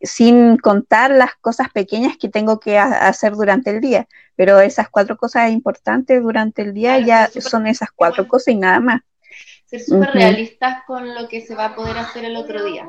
sin 0.00 0.58
contar 0.58 1.12
las 1.12 1.36
cosas 1.36 1.70
pequeñas 1.70 2.16
que 2.18 2.28
tengo 2.28 2.60
que 2.60 2.78
hacer 2.78 3.32
durante 3.32 3.70
el 3.70 3.80
día, 3.80 4.08
pero 4.36 4.60
esas 4.60 4.90
cuatro 4.90 5.16
cosas 5.16 5.52
importantes 5.52 6.20
durante 6.20 6.62
el 6.62 6.74
día 6.74 6.98
ya 6.98 7.28
son 7.28 7.66
esas 7.66 7.90
cuatro 7.92 8.26
cosas 8.28 8.48
y 8.48 8.56
nada 8.56 8.80
más. 8.80 9.02
Ser 9.66 9.80
súper 9.80 10.10
realistas 10.10 10.82
con 10.86 11.14
lo 11.14 11.28
que 11.28 11.40
se 11.40 11.54
va 11.54 11.66
a 11.66 11.74
poder 11.74 11.96
hacer 11.96 12.24
el 12.24 12.36
otro 12.36 12.64
día. 12.64 12.86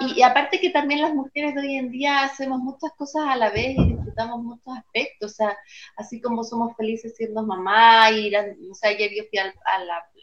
Y, 0.00 0.22
aparte 0.22 0.60
que 0.60 0.70
también 0.70 1.02
las 1.02 1.14
mujeres 1.14 1.54
de 1.54 1.60
hoy 1.60 1.76
en 1.76 1.90
día 1.90 2.22
hacemos 2.24 2.58
muchas 2.58 2.92
cosas 2.92 3.24
a 3.28 3.36
la 3.36 3.50
vez 3.50 3.76
y 3.76 3.84
disfrutamos 3.84 4.42
muchos 4.42 4.76
aspectos, 4.76 5.32
o 5.32 5.34
sea, 5.34 5.56
así 5.96 6.20
como 6.20 6.44
somos 6.44 6.76
felices 6.76 7.14
siendo 7.16 7.42
mamá, 7.42 8.10
ir 8.10 8.36
a, 8.36 8.44
o 8.70 8.74
sea, 8.74 8.90
ayer 8.90 9.10
yo 9.14 9.24
fui 9.28 9.38
al, 9.38 9.54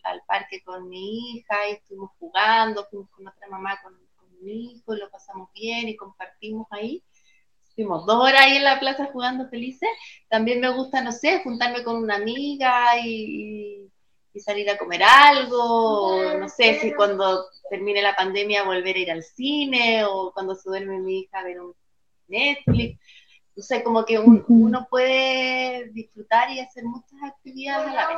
al, 0.04 0.22
parque 0.28 0.62
con 0.64 0.90
mi 0.90 1.38
hija 1.38 1.70
y 1.70 1.74
estuvimos 1.74 2.12
jugando, 2.20 2.86
fuimos 2.90 3.10
con 3.12 3.28
otra 3.28 3.48
mamá 3.50 3.80
con, 3.84 3.94
mi 4.42 4.74
hijo, 4.74 4.94
y 4.94 5.00
lo 5.00 5.10
pasamos 5.10 5.50
bien 5.52 5.90
y 5.90 5.96
compartimos 5.96 6.68
ahí. 6.70 7.04
Estuvimos 7.70 8.06
dos 8.06 8.24
horas 8.24 8.42
ahí 8.42 8.58
en 8.58 8.64
la 8.64 8.80
plaza 8.80 9.10
jugando 9.12 9.50
felices. 9.50 9.90
También 10.30 10.62
me 10.62 10.70
gusta, 10.70 11.02
no 11.02 11.12
sé, 11.12 11.42
juntarme 11.44 11.84
con 11.84 11.96
una 11.98 12.16
amiga 12.16 13.00
y 13.04 13.87
salir 14.40 14.70
a 14.70 14.78
comer 14.78 15.02
algo, 15.04 16.34
no 16.40 16.50
sé 16.50 16.80
si 16.80 16.94
cuando 16.94 17.46
termine 17.70 18.02
la 18.02 18.16
pandemia 18.16 18.64
volver 18.64 18.96
a 18.96 19.00
ir 19.00 19.12
al 19.12 19.24
cine 19.24 20.04
o 20.06 20.32
cuando 20.34 20.56
se 20.56 20.70
duerme 20.70 21.00
mi 21.00 21.22
hija 21.22 21.44
ver 21.44 21.62
un 21.62 21.74
Netflix. 22.28 23.00
No 23.56 23.64
sé, 23.64 23.84
como 23.84 24.06
que 24.06 24.20
uno 24.20 24.88
puede 24.90 25.90
disfrutar 25.90 26.52
y 26.52 26.60
hacer 26.60 26.84
muchas 26.84 27.20
actividades 27.24 27.88
a 27.88 27.94
la 27.94 28.08
vez. 28.08 28.18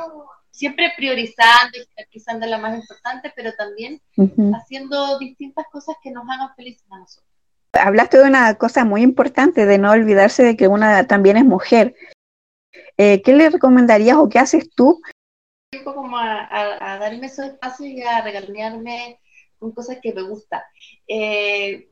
Siempre 0.50 0.92
priorizando 0.96 1.78
y 1.78 1.94
priorizando 1.94 2.46
la 2.46 2.58
más 2.58 2.78
importante, 2.78 3.32
pero 3.34 3.52
también 3.54 4.02
haciendo 4.54 5.18
distintas 5.18 5.64
cosas 5.72 5.96
que 6.02 6.10
nos 6.10 6.24
hagan 6.28 6.54
felices 6.56 6.84
a 6.90 6.98
nosotros. 6.98 7.30
Hablaste 7.72 8.18
de 8.18 8.24
una 8.24 8.54
cosa 8.56 8.84
muy 8.84 9.02
importante, 9.02 9.64
de 9.64 9.78
no 9.78 9.92
olvidarse 9.92 10.42
de 10.42 10.56
que 10.56 10.68
una 10.68 11.06
también 11.06 11.38
es 11.38 11.44
mujer. 11.44 11.94
Eh, 12.98 13.22
¿Qué 13.22 13.32
le 13.32 13.48
recomendarías 13.48 14.16
o 14.18 14.28
qué 14.28 14.40
haces 14.40 14.68
tú 14.74 15.00
tiempo 15.70 15.94
como 15.94 16.18
a, 16.18 16.98
darme 17.00 17.26
esos 17.26 17.46
espacios 17.46 17.88
y 17.90 18.02
a 18.02 18.22
regalarme 18.22 19.20
con 19.58 19.72
cosas 19.72 19.98
que 20.02 20.12
me 20.12 20.22
gustan. 20.22 20.60
Eh, 21.06 21.90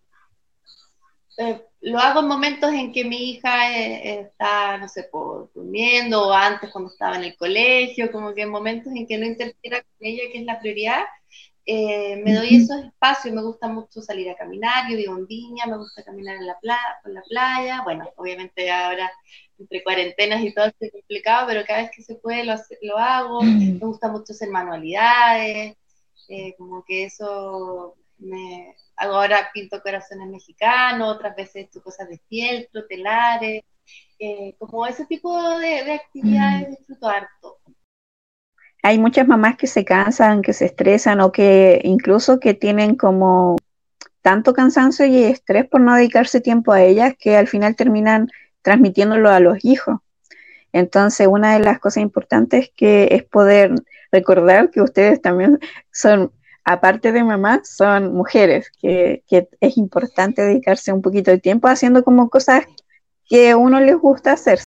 eh, 1.38 1.62
lo 1.82 1.98
hago 2.00 2.20
en 2.20 2.26
momentos 2.26 2.72
en 2.72 2.92
que 2.92 3.04
mi 3.04 3.30
hija 3.30 3.78
eh, 3.78 4.20
está, 4.22 4.78
no 4.78 4.88
sé, 4.88 5.04
por, 5.04 5.52
durmiendo 5.54 6.26
o 6.26 6.32
antes 6.32 6.70
cuando 6.72 6.90
estaba 6.90 7.16
en 7.16 7.24
el 7.24 7.36
colegio, 7.36 8.10
como 8.10 8.34
que 8.34 8.42
en 8.42 8.50
momentos 8.50 8.92
en 8.96 9.06
que 9.06 9.16
no 9.16 9.26
interfiera 9.26 9.80
con 9.80 9.96
ella, 10.00 10.24
que 10.32 10.40
es 10.40 10.44
la 10.44 10.58
prioridad, 10.58 11.04
me 11.64 12.34
doy 12.34 12.56
esos 12.56 12.82
espacios, 12.82 13.34
me 13.34 13.42
gusta 13.42 13.68
mucho 13.68 14.00
salir 14.00 14.30
a 14.30 14.36
caminar, 14.36 14.90
yo 14.90 14.96
vivo 14.96 15.18
en 15.18 15.26
Viña, 15.26 15.66
me 15.66 15.76
gusta 15.76 16.02
caminar 16.02 16.36
en 16.36 16.46
la, 16.46 16.58
playa, 16.58 16.98
en 17.04 17.14
la 17.14 17.22
playa, 17.22 17.82
bueno, 17.84 18.10
obviamente 18.16 18.70
ahora 18.70 19.12
entre 19.58 19.82
cuarentenas 19.82 20.42
y 20.42 20.52
todo 20.52 20.66
es 20.66 20.92
complicado, 20.92 21.46
pero 21.46 21.64
cada 21.66 21.82
vez 21.82 21.90
que 21.94 22.02
se 22.02 22.14
puede 22.16 22.44
lo, 22.44 22.54
lo 22.82 22.98
hago. 22.98 23.42
Mm. 23.42 23.78
Me 23.78 23.86
gusta 23.86 24.08
mucho 24.08 24.32
hacer 24.32 24.50
manualidades, 24.50 25.76
eh, 26.28 26.54
como 26.56 26.84
que 26.84 27.04
eso 27.04 27.96
me 28.18 28.74
hago 28.96 29.14
ahora 29.14 29.50
pinto 29.52 29.80
corazones 29.82 30.28
mexicanos, 30.28 31.14
otras 31.16 31.36
veces 31.36 31.66
esto 31.66 31.82
cosas 31.82 32.08
de 32.08 32.18
fieltro, 32.28 32.86
telares, 32.86 33.62
eh, 34.18 34.54
como 34.58 34.86
ese 34.86 35.06
tipo 35.06 35.58
de, 35.58 35.84
de 35.84 35.92
actividades 35.92 36.68
mm. 36.68 36.70
disfruto 36.70 37.08
harto. 37.08 37.58
Hay 38.82 38.98
muchas 38.98 39.26
mamás 39.26 39.56
que 39.56 39.66
se 39.66 39.84
cansan, 39.84 40.42
que 40.42 40.52
se 40.52 40.66
estresan 40.66 41.20
o 41.20 41.32
que 41.32 41.80
incluso 41.82 42.38
que 42.38 42.54
tienen 42.54 42.94
como 42.94 43.56
tanto 44.22 44.52
cansancio 44.52 45.06
y 45.06 45.24
estrés 45.24 45.66
por 45.66 45.80
no 45.80 45.94
dedicarse 45.94 46.40
tiempo 46.40 46.72
a 46.72 46.82
ellas 46.82 47.14
que 47.18 47.36
al 47.36 47.48
final 47.48 47.76
terminan 47.76 48.28
transmitiéndolo 48.68 49.30
a 49.30 49.40
los 49.40 49.64
hijos. 49.64 49.96
Entonces, 50.74 51.26
una 51.26 51.54
de 51.54 51.64
las 51.64 51.78
cosas 51.78 52.02
importantes 52.02 52.70
que 52.76 53.08
es 53.12 53.24
poder 53.24 53.74
recordar 54.12 54.70
que 54.70 54.82
ustedes 54.82 55.22
también 55.22 55.58
son, 55.90 56.32
aparte 56.64 57.10
de 57.12 57.24
mamá, 57.24 57.62
son 57.64 58.14
mujeres, 58.14 58.70
que, 58.78 59.22
es 59.26 59.78
importante 59.78 60.42
dedicarse 60.42 60.92
un 60.92 61.00
poquito 61.00 61.30
de 61.30 61.38
tiempo 61.38 61.68
haciendo 61.68 62.04
como 62.04 62.28
cosas 62.28 62.66
que 63.26 63.50
a 63.50 63.56
uno 63.56 63.80
les 63.80 63.96
gusta 63.96 64.32
hacer. 64.32 64.60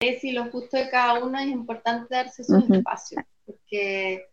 Si 0.00 0.32
lo 0.32 0.50
justo 0.50 0.78
de 0.78 0.88
cada 0.88 1.22
uno 1.22 1.38
es 1.38 1.48
importante 1.48 2.06
darse 2.14 2.44
su 2.44 2.56
espacio, 2.56 3.22
porque 3.44 4.31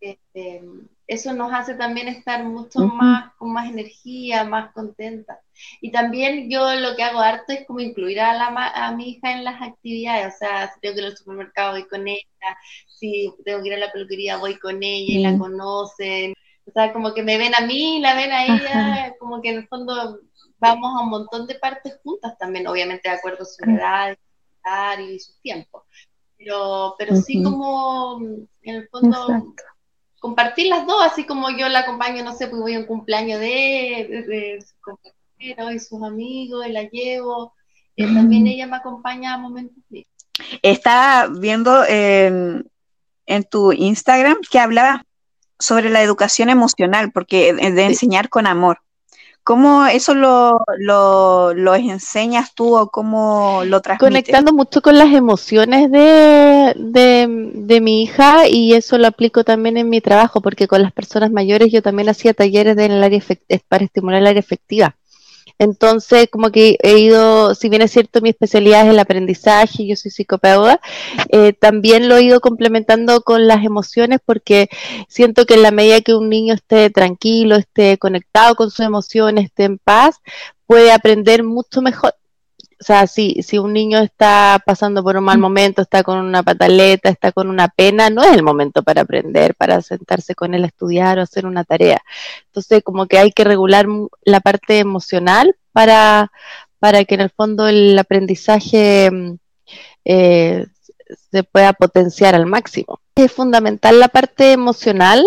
este, 0.00 0.62
eso 1.06 1.32
nos 1.32 1.52
hace 1.52 1.74
también 1.74 2.06
estar 2.06 2.44
mucho 2.44 2.80
más, 2.80 3.34
con 3.36 3.52
más 3.52 3.68
energía, 3.68 4.44
más 4.44 4.72
contenta. 4.72 5.40
Y 5.80 5.90
también 5.90 6.48
yo 6.48 6.72
lo 6.76 6.94
que 6.94 7.02
hago 7.02 7.20
harto 7.20 7.52
es 7.52 7.66
como 7.66 7.80
incluir 7.80 8.20
a, 8.20 8.32
la, 8.32 8.68
a 8.68 8.92
mi 8.92 9.10
hija 9.10 9.32
en 9.32 9.44
las 9.44 9.60
actividades, 9.60 10.34
o 10.34 10.38
sea, 10.38 10.72
si 10.72 10.80
tengo 10.80 10.94
que 10.94 11.00
ir 11.00 11.06
al 11.06 11.16
supermercado 11.16 11.72
voy 11.72 11.88
con 11.88 12.06
ella, 12.06 12.58
si 12.86 13.34
tengo 13.44 13.60
que 13.60 13.68
ir 13.68 13.74
a 13.74 13.78
la 13.78 13.92
peluquería 13.92 14.36
voy 14.36 14.56
con 14.58 14.82
ella 14.82 15.14
y 15.14 15.22
la 15.22 15.36
conocen, 15.36 16.32
o 16.64 16.70
sea, 16.70 16.92
como 16.92 17.12
que 17.12 17.24
me 17.24 17.38
ven 17.38 17.56
a 17.56 17.66
mí, 17.66 17.98
la 18.00 18.14
ven 18.14 18.30
a 18.30 18.44
ella, 18.44 19.14
como 19.18 19.42
que 19.42 19.50
en 19.50 19.56
el 19.56 19.68
fondo 19.68 20.20
vamos 20.58 20.96
a 20.96 21.02
un 21.02 21.10
montón 21.10 21.46
de 21.48 21.56
partes 21.56 21.98
juntas 22.04 22.38
también, 22.38 22.68
obviamente 22.68 23.08
de 23.08 23.16
acuerdo 23.16 23.42
a 23.42 23.46
su 23.46 23.64
edad, 23.64 24.16
y 25.00 25.18
su 25.18 25.32
tiempo, 25.40 25.84
pero, 26.36 26.94
pero 26.96 27.16
sí 27.16 27.42
como 27.42 28.20
en 28.62 28.74
el 28.76 28.88
fondo 28.88 29.54
compartir 30.20 30.68
las 30.68 30.86
dos, 30.86 31.02
así 31.02 31.24
como 31.24 31.50
yo 31.50 31.68
la 31.68 31.80
acompaño, 31.80 32.22
no 32.22 32.36
sé, 32.36 32.46
pues 32.46 32.60
voy 32.60 32.74
a 32.74 32.78
un 32.78 32.86
cumpleaños 32.86 33.40
de, 33.40 34.24
de, 34.28 34.60
sus 34.60 34.78
compañeros 34.80 35.74
y 35.74 35.78
sus 35.80 36.02
amigos, 36.02 36.66
y 36.66 36.72
la 36.72 36.82
llevo, 36.84 37.54
eh, 37.96 38.04
también 38.04 38.46
ella 38.46 38.66
me 38.66 38.76
acompaña 38.76 39.34
a 39.34 39.38
momentos 39.38 39.82
de... 39.88 40.06
Está 40.62 41.28
viendo 41.28 41.84
en, 41.86 42.64
tu 43.50 43.72
Instagram 43.72 44.38
que 44.50 44.58
hablaba 44.58 45.04
sobre 45.58 45.90
la 45.90 46.02
educación 46.02 46.50
emocional, 46.50 47.12
porque 47.12 47.52
de 47.52 47.84
enseñar 47.84 48.28
con 48.28 48.46
amor. 48.46 48.80
¿Cómo 49.42 49.86
eso 49.86 50.14
lo, 50.14 50.58
lo, 50.78 51.74
enseñas 51.74 52.54
tú 52.54 52.76
o 52.76 52.88
cómo 52.90 53.62
lo 53.64 53.80
transmites? 53.80 54.08
Conectando 54.08 54.52
mucho 54.52 54.82
con 54.82 54.98
las 54.98 55.12
emociones 55.12 55.90
de, 55.90 56.74
de, 56.76 57.80
mi 57.80 58.02
hija 58.02 58.46
y 58.48 58.74
eso 58.74 58.98
lo 58.98 59.06
aplico 59.06 59.42
también 59.42 59.76
en 59.76 59.88
mi 59.88 60.00
trabajo, 60.00 60.40
porque 60.40 60.68
con 60.68 60.82
las 60.82 60.92
personas 60.92 61.30
mayores 61.30 61.72
yo 61.72 61.82
también 61.82 62.08
hacía 62.08 62.34
talleres 62.34 62.76
en 62.78 62.92
el 62.92 63.02
área 63.02 63.20
para 63.68 63.84
estimular 63.84 64.20
el 64.20 64.26
área 64.26 64.40
efectiva. 64.40 64.96
Entonces, 65.60 66.28
como 66.30 66.50
que 66.50 66.78
he 66.82 66.98
ido, 66.98 67.54
si 67.54 67.68
bien 67.68 67.82
es 67.82 67.90
cierto, 67.90 68.22
mi 68.22 68.30
especialidad 68.30 68.86
es 68.86 68.92
el 68.92 68.98
aprendizaje, 68.98 69.86
yo 69.86 69.94
soy 69.94 70.10
psicopedagoga, 70.10 70.80
eh, 71.28 71.52
también 71.52 72.08
lo 72.08 72.16
he 72.16 72.22
ido 72.22 72.40
complementando 72.40 73.20
con 73.20 73.46
las 73.46 73.62
emociones 73.62 74.20
porque 74.24 74.70
siento 75.06 75.44
que 75.44 75.54
en 75.54 75.62
la 75.62 75.70
medida 75.70 76.00
que 76.00 76.14
un 76.14 76.30
niño 76.30 76.54
esté 76.54 76.88
tranquilo, 76.88 77.56
esté 77.56 77.98
conectado 77.98 78.54
con 78.54 78.70
sus 78.70 78.86
emociones, 78.86 79.44
esté 79.44 79.64
en 79.64 79.76
paz, 79.76 80.16
puede 80.64 80.92
aprender 80.92 81.44
mucho 81.44 81.82
mejor 81.82 82.14
o 82.80 82.82
sea, 82.82 83.06
si, 83.06 83.42
si 83.42 83.58
un 83.58 83.74
niño 83.74 83.98
está 83.98 84.58
pasando 84.64 85.02
por 85.02 85.14
un 85.14 85.24
mal 85.24 85.38
momento, 85.38 85.82
está 85.82 86.02
con 86.02 86.16
una 86.18 86.42
pataleta, 86.42 87.10
está 87.10 87.30
con 87.30 87.50
una 87.50 87.68
pena, 87.68 88.08
no 88.08 88.22
es 88.22 88.32
el 88.32 88.42
momento 88.42 88.82
para 88.82 89.02
aprender, 89.02 89.54
para 89.54 89.82
sentarse 89.82 90.34
con 90.34 90.54
él 90.54 90.64
a 90.64 90.68
estudiar 90.68 91.18
o 91.18 91.22
hacer 91.22 91.44
una 91.44 91.64
tarea. 91.64 92.00
Entonces, 92.46 92.82
como 92.82 93.04
que 93.04 93.18
hay 93.18 93.32
que 93.32 93.44
regular 93.44 93.86
la 94.22 94.40
parte 94.40 94.78
emocional 94.78 95.54
para, 95.72 96.32
para 96.78 97.04
que 97.04 97.16
en 97.16 97.20
el 97.20 97.30
fondo 97.30 97.68
el 97.68 97.98
aprendizaje 97.98 99.10
mm, 99.10 99.34
eh, 100.06 100.66
se 101.30 101.42
pueda 101.44 101.74
potenciar 101.74 102.34
al 102.34 102.46
máximo. 102.46 103.00
Es 103.14 103.30
fundamental 103.30 104.00
la 104.00 104.08
parte 104.08 104.52
emocional 104.52 105.22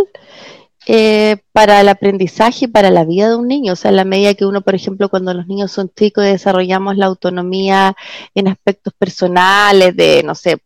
eh, 0.86 1.38
para 1.54 1.82
el 1.82 1.90
aprendizaje 1.90 2.66
y 2.66 2.68
para 2.68 2.90
la 2.90 3.06
vida 3.06 3.30
de 3.30 3.36
un 3.36 3.48
niño. 3.48 3.74
O 3.74 3.76
sea, 3.76 3.90
en 3.92 3.98
la 3.98 4.06
medida 4.06 4.34
que 4.34 4.46
uno, 4.46 4.62
por 4.62 4.76
ejemplo, 4.76 5.10
cuando 5.10 5.34
los 5.34 5.48
niños 5.48 5.72
son 5.72 5.90
chicos, 5.96 6.24
desarrollamos 6.26 6.98
la 6.98 7.06
autonomía 7.06 7.96
en 8.36 8.48
aspectos 8.48 8.94
personales, 8.98 9.96
de, 9.96 10.24
no 10.24 10.36
sé, 10.36 10.58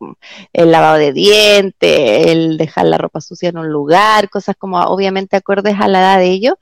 el 0.54 0.72
lavado 0.72 0.98
de 0.98 1.14
dientes, 1.14 2.28
el 2.28 2.58
dejar 2.58 2.86
la 2.86 2.98
ropa 2.98 3.22
sucia 3.22 3.50
en 3.50 3.58
un 3.58 3.70
lugar, 3.70 4.30
cosas 4.30 4.56
como 4.58 4.80
obviamente 4.82 5.36
acordes 5.38 5.76
a 5.80 5.88
la 5.88 6.00
edad 6.00 6.20
de 6.20 6.32
ellos, 6.32 6.56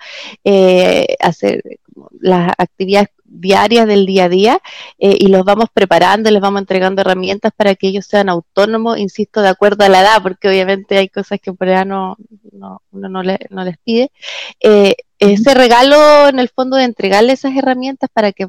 eh, 0.44 1.16
hacer 1.20 1.64
las 2.20 2.52
actividades 2.58 3.10
diarias 3.24 3.88
del 3.88 4.06
día 4.06 4.26
a 4.26 4.30
día 4.30 4.62
eh, 4.98 5.18
y 5.20 5.28
los 5.28 5.44
vamos 5.44 5.70
preparando, 5.74 6.30
les 6.32 6.42
vamos 6.42 6.62
entregando 6.62 7.02
herramientas 7.02 7.52
para 7.56 7.76
que 7.76 7.88
ellos 7.88 8.06
sean 8.06 8.30
autónomos, 8.30 8.98
insisto, 8.98 9.42
de 9.42 9.50
acuerdo 9.50 9.84
a 9.86 9.90
la 9.90 10.02
edad, 10.02 10.22
porque 10.22 10.48
obviamente 10.48 10.98
hay 10.98 11.10
cosas 11.10 11.40
que 11.42 11.54
por 11.54 11.68
edad 11.68 11.86
no, 11.86 12.18
uno 12.52 12.82
no, 12.92 13.24
les 13.24 13.78
pide. 13.84 14.12
Eh, 14.60 14.96
ese 15.20 15.54
regalo, 15.54 16.30
en 16.30 16.40
el 16.40 16.50
fondo, 16.50 16.78
de 16.78 16.84
entregarle 16.84 17.34
esas 17.34 17.56
herramientas 17.56 18.10
para 18.14 18.32
que 18.32 18.48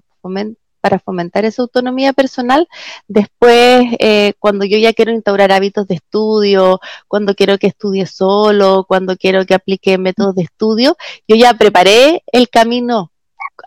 para 0.80 0.98
fomentar 1.00 1.44
esa 1.44 1.62
autonomía 1.62 2.12
personal. 2.12 2.68
Después, 3.08 3.86
eh, 3.98 4.34
cuando 4.38 4.64
yo 4.64 4.78
ya 4.78 4.92
quiero 4.92 5.12
instaurar 5.12 5.50
hábitos 5.52 5.86
de 5.88 5.96
estudio, 5.96 6.80
cuando 7.08 7.34
quiero 7.34 7.58
que 7.58 7.66
estudie 7.66 8.06
solo, 8.06 8.84
cuando 8.86 9.16
quiero 9.16 9.44
que 9.46 9.54
aplique 9.54 9.98
métodos 9.98 10.34
de 10.36 10.42
estudio, 10.42 10.96
yo 11.26 11.36
ya 11.36 11.54
preparé 11.54 12.22
el 12.30 12.48
camino 12.48 13.10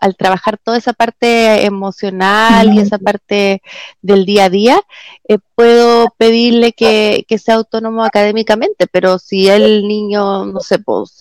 al 0.00 0.16
trabajar 0.16 0.58
toda 0.58 0.78
esa 0.78 0.92
parte 0.92 1.64
emocional 1.64 2.72
y 2.72 2.80
esa 2.80 2.98
parte 2.98 3.62
del 4.02 4.24
día 4.24 4.44
a 4.44 4.50
día, 4.50 4.80
eh, 5.28 5.38
puedo 5.54 6.14
pedirle 6.16 6.72
que, 6.72 7.24
sea 7.38 7.56
autónomo 7.56 8.04
académicamente, 8.04 8.86
pero 8.86 9.18
si 9.18 9.48
el 9.48 9.86
niño, 9.88 10.46
no 10.46 10.60
sé, 10.60 10.78
pues, 10.78 11.18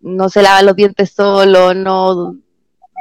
no 0.00 0.28
se 0.28 0.42
lava 0.42 0.62
los 0.62 0.76
dientes 0.76 1.12
solo, 1.12 1.74
no, 1.74 2.34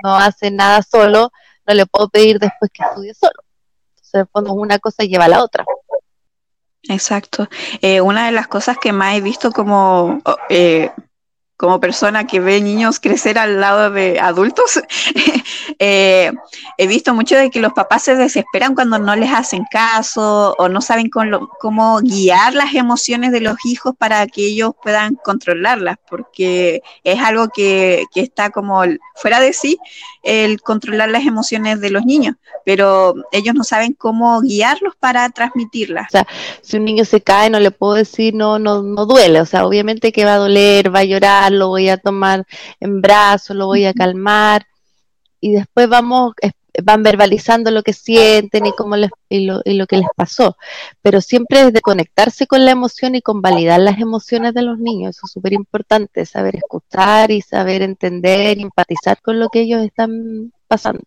no 0.04 0.16
hace 0.16 0.52
nada 0.52 0.82
solo, 0.82 1.32
no 1.66 1.74
le 1.74 1.86
puedo 1.86 2.10
pedir 2.10 2.40
después 2.40 2.72
que 2.72 2.84
estudie 2.84 3.14
solo. 3.14 3.44
Entonces, 3.96 4.28
en 4.34 4.60
una 4.60 4.80
cosa 4.80 5.04
lleva 5.04 5.26
a 5.26 5.30
la 5.30 5.44
otra. 5.44 5.66
Exacto. 6.84 7.48
Eh, 7.82 8.02
una 8.02 8.28
de 8.28 8.32
las 8.32 8.48
cosas 8.48 8.78
que 8.78 8.94
más 8.94 9.16
he 9.16 9.22
visto 9.22 9.52
como 9.52 10.22
eh, 10.50 10.92
como 11.58 11.80
persona 11.80 12.28
que 12.28 12.40
ve 12.40 12.62
niños 12.62 13.00
crecer 13.00 13.40
al 13.40 13.60
lado 13.60 13.90
de 13.90 14.20
adultos, 14.20 14.80
eh, 15.80 16.32
he 16.78 16.88
visto 16.88 17.16
mucho 17.16 17.36
de 17.36 17.50
que 17.50 17.60
los 17.60 17.74
papás 17.74 18.04
se 18.04 18.16
desesperan 18.16 18.76
cuando 18.76 19.00
no 19.00 19.16
les 19.16 19.34
hacen 19.34 19.66
caso 19.72 20.56
o 20.60 20.70
no 20.70 20.82
saben 20.82 21.10
cómo, 21.10 22.00
guiar 22.02 22.54
las 22.54 22.76
emociones 22.76 23.32
de 23.32 23.42
los 23.42 23.58
hijos 23.66 23.96
para 23.98 24.28
que 24.28 24.46
ellos 24.46 24.72
puedan 24.82 25.16
controlarlas, 25.16 25.98
porque 26.08 26.82
es 27.04 27.20
algo 27.20 27.50
que, 27.50 28.06
que 28.14 28.22
está 28.22 28.52
como 28.52 28.84
fuera 29.16 29.40
de 29.40 29.52
sí 29.54 29.80
el 30.28 30.62
controlar 30.62 31.10
las 31.10 31.26
emociones 31.26 31.80
de 31.80 31.90
los 31.90 32.06
niños, 32.06 32.36
pero 32.66 33.16
ellos 33.32 33.56
no 33.56 33.64
saben 33.64 33.94
cómo 33.94 34.42
guiarlos 34.42 34.94
para 35.00 35.30
transmitirlas. 35.30 36.08
O 36.08 36.12
sea, 36.12 36.28
si 36.62 36.76
un 36.76 36.84
niño 36.84 37.06
se 37.06 37.22
cae, 37.22 37.50
no 37.50 37.62
le 37.62 37.72
puedo 37.72 37.94
decir 37.94 38.36
no, 38.36 38.60
no, 38.60 38.84
no 38.84 39.06
duele, 39.06 39.40
o 39.40 39.46
sea, 39.46 39.66
obviamente 39.66 40.12
que 40.12 40.26
va 40.26 40.34
a 40.34 40.40
doler, 40.40 40.94
va 40.94 41.00
a 41.00 41.06
llorar, 41.06 41.54
lo 41.54 41.70
voy 41.70 41.88
a 41.88 41.98
tomar 41.98 42.46
en 42.82 43.02
brazos, 43.02 43.56
lo 43.56 43.68
voy 43.68 43.86
a 43.86 43.94
calmar. 43.94 44.68
Y 45.40 45.54
después 45.54 45.88
vamos, 45.88 46.34
van 46.84 47.04
verbalizando 47.04 47.72
lo 47.72 47.84
que 47.84 47.94
sienten 47.94 48.66
y, 48.66 48.72
cómo 48.74 48.96
les, 48.96 49.10
y, 49.30 49.46
lo, 49.46 49.62
y 49.66 49.74
lo 49.74 49.88
que 49.88 49.98
les 49.98 50.08
pasó. 50.16 50.58
Pero 51.02 51.22
siempre 51.22 51.62
es 51.62 51.74
de 51.74 51.82
conectarse 51.82 52.48
con 52.48 52.66
la 52.66 52.72
emoción 52.72 53.16
y 53.16 53.22
con 53.22 53.42
validar 53.42 53.80
las 53.80 54.00
emociones 54.00 54.54
de 54.54 54.62
los 54.62 54.78
niños. 54.80 55.18
Eso 55.18 55.26
es 55.26 55.32
súper 55.32 55.54
importante, 55.54 56.26
saber 56.26 56.56
escuchar 56.58 57.32
y 57.32 57.42
saber 57.42 57.82
entender 57.82 58.58
y 58.58 58.64
empatizar 58.64 59.22
con 59.22 59.40
lo 59.40 59.50
que 59.50 59.62
ellos 59.62 59.82
están 59.84 60.54
pasando. 60.68 61.04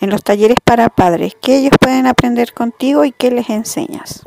En 0.00 0.10
los 0.10 0.22
talleres 0.22 0.58
para 0.62 0.88
padres, 0.88 1.34
¿qué 1.40 1.58
ellos 1.58 1.72
pueden 1.80 2.06
aprender 2.06 2.52
contigo 2.52 3.04
y 3.04 3.12
qué 3.12 3.30
les 3.30 3.48
enseñas? 3.48 4.24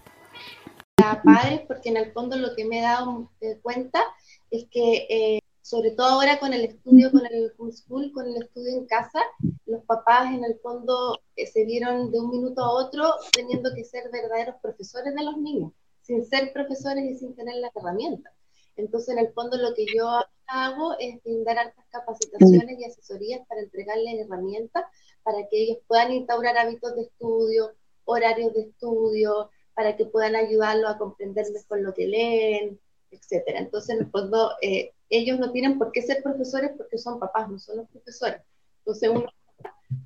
Para 0.95 1.21
padres, 1.21 1.61
porque 1.67 1.89
en 1.89 1.97
el 1.97 2.11
fondo 2.13 2.37
lo 2.37 2.55
que 2.55 2.65
me 2.65 2.79
he 2.79 2.81
dado 2.81 3.29
eh, 3.41 3.59
cuenta 3.61 4.01
es 4.49 4.65
que 4.71 5.05
eh, 5.09 5.39
sobre 5.67 5.91
todo 5.91 6.07
ahora 6.07 6.39
con 6.39 6.53
el 6.53 6.63
estudio, 6.63 7.11
con 7.11 7.25
el 7.25 7.51
homeschool, 7.57 8.13
con 8.13 8.25
el 8.25 8.41
estudio 8.41 8.71
en 8.77 8.85
casa, 8.85 9.19
los 9.65 9.83
papás 9.83 10.33
en 10.33 10.45
el 10.45 10.57
fondo 10.59 11.19
eh, 11.35 11.45
se 11.45 11.65
vieron 11.65 12.09
de 12.09 12.21
un 12.21 12.29
minuto 12.29 12.61
a 12.63 12.71
otro 12.71 13.03
teniendo 13.33 13.75
que 13.75 13.83
ser 13.83 14.09
verdaderos 14.09 14.55
profesores 14.61 15.13
de 15.13 15.23
los 15.25 15.35
niños, 15.35 15.73
sin 16.03 16.25
ser 16.25 16.53
profesores 16.53 17.03
y 17.03 17.15
sin 17.15 17.35
tener 17.35 17.55
las 17.55 17.75
herramientas. 17.75 18.31
Entonces, 18.77 19.17
en 19.17 19.25
el 19.25 19.33
fondo, 19.33 19.57
lo 19.57 19.73
que 19.73 19.85
yo 19.93 20.07
hago 20.45 20.95
es 20.99 21.21
brindar 21.23 21.57
altas 21.57 21.85
capacitaciones 21.89 22.79
y 22.79 22.85
asesorías 22.85 23.45
para 23.49 23.59
entregarles 23.59 24.25
herramientas 24.25 24.85
para 25.23 25.39
que 25.49 25.63
ellos 25.63 25.79
puedan 25.85 26.13
instaurar 26.13 26.57
hábitos 26.57 26.95
de 26.95 27.01
estudio, 27.01 27.73
horarios 28.05 28.53
de 28.53 28.61
estudio, 28.61 29.49
para 29.73 29.97
que 29.97 30.05
puedan 30.05 30.37
ayudarlos 30.37 30.91
a 30.91 30.97
comprender 30.97 31.45
mejor 31.51 31.81
lo 31.81 31.93
que 31.93 32.07
leen, 32.07 32.79
etcétera. 33.11 33.59
Entonces, 33.59 33.97
en 33.97 34.05
el 34.05 34.11
fondo, 34.11 34.51
eh, 34.61 34.93
ellos 35.09 35.39
no 35.39 35.51
tienen 35.51 35.77
por 35.77 35.91
qué 35.91 36.01
ser 36.01 36.21
profesores 36.23 36.71
porque 36.77 36.97
son 36.97 37.19
papás, 37.19 37.49
no 37.49 37.59
son 37.59 37.77
los 37.77 37.89
profesores. 37.89 38.41
Entonces, 38.79 39.09
uno 39.09 39.25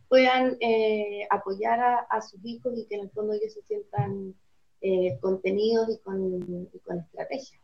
puedan 0.08 0.58
eh, 0.60 1.28
apoyar 1.30 1.80
a, 2.10 2.22
sus 2.22 2.40
hijos 2.44 2.74
y 2.78 2.86
que 2.86 2.96
en 2.96 3.02
el 3.02 3.10
fondo 3.12 3.34
ellos 3.34 3.54
se 3.54 3.62
sientan 3.64 4.36
eh, 4.82 5.18
contenidos 5.22 5.90
y 5.90 5.98
con, 6.00 6.70
y 6.74 6.80
con 6.80 7.00
estrategia. 7.00 7.60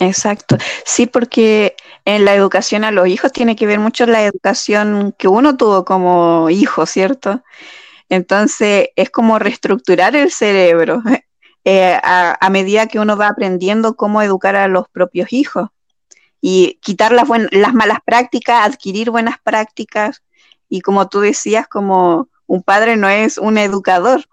Exacto. 0.00 0.56
Sí, 0.84 1.06
porque 1.06 1.76
en 2.04 2.24
la 2.24 2.34
educación 2.34 2.84
a 2.84 2.90
los 2.90 3.06
hijos 3.06 3.32
tiene 3.32 3.56
que 3.56 3.66
ver 3.66 3.78
mucho 3.78 4.06
la 4.06 4.24
educación 4.24 5.14
que 5.16 5.28
uno 5.28 5.56
tuvo 5.56 5.84
como 5.84 6.50
hijo, 6.50 6.86
¿cierto? 6.86 7.42
Entonces 8.08 8.88
es 8.96 9.10
como 9.10 9.38
reestructurar 9.38 10.16
el 10.16 10.30
cerebro. 10.30 11.02
Eh, 11.66 11.98
a, 12.02 12.50
medida 12.50 12.88
que 12.88 13.00
uno 13.00 13.16
va 13.16 13.28
aprendiendo 13.28 13.96
cómo 13.96 14.20
educar 14.20 14.54
a 14.54 14.68
los 14.68 14.86
propios 14.90 15.32
hijos 15.32 15.70
y 16.42 16.78
quitar 16.82 17.12
las, 17.12 17.26
las 17.52 17.72
malas 17.72 18.00
prácticas, 18.04 18.66
adquirir 18.66 19.10
buenas 19.10 19.36
prácticas 19.42 20.22
y 20.68 20.82
como 20.82 21.08
tú 21.08 21.20
decías, 21.20 21.66
como 21.66 22.28
un 22.46 22.62
padre 22.62 22.96
no 22.98 23.08
es 23.08 23.38
un 23.38 23.56
educador, 23.56 24.24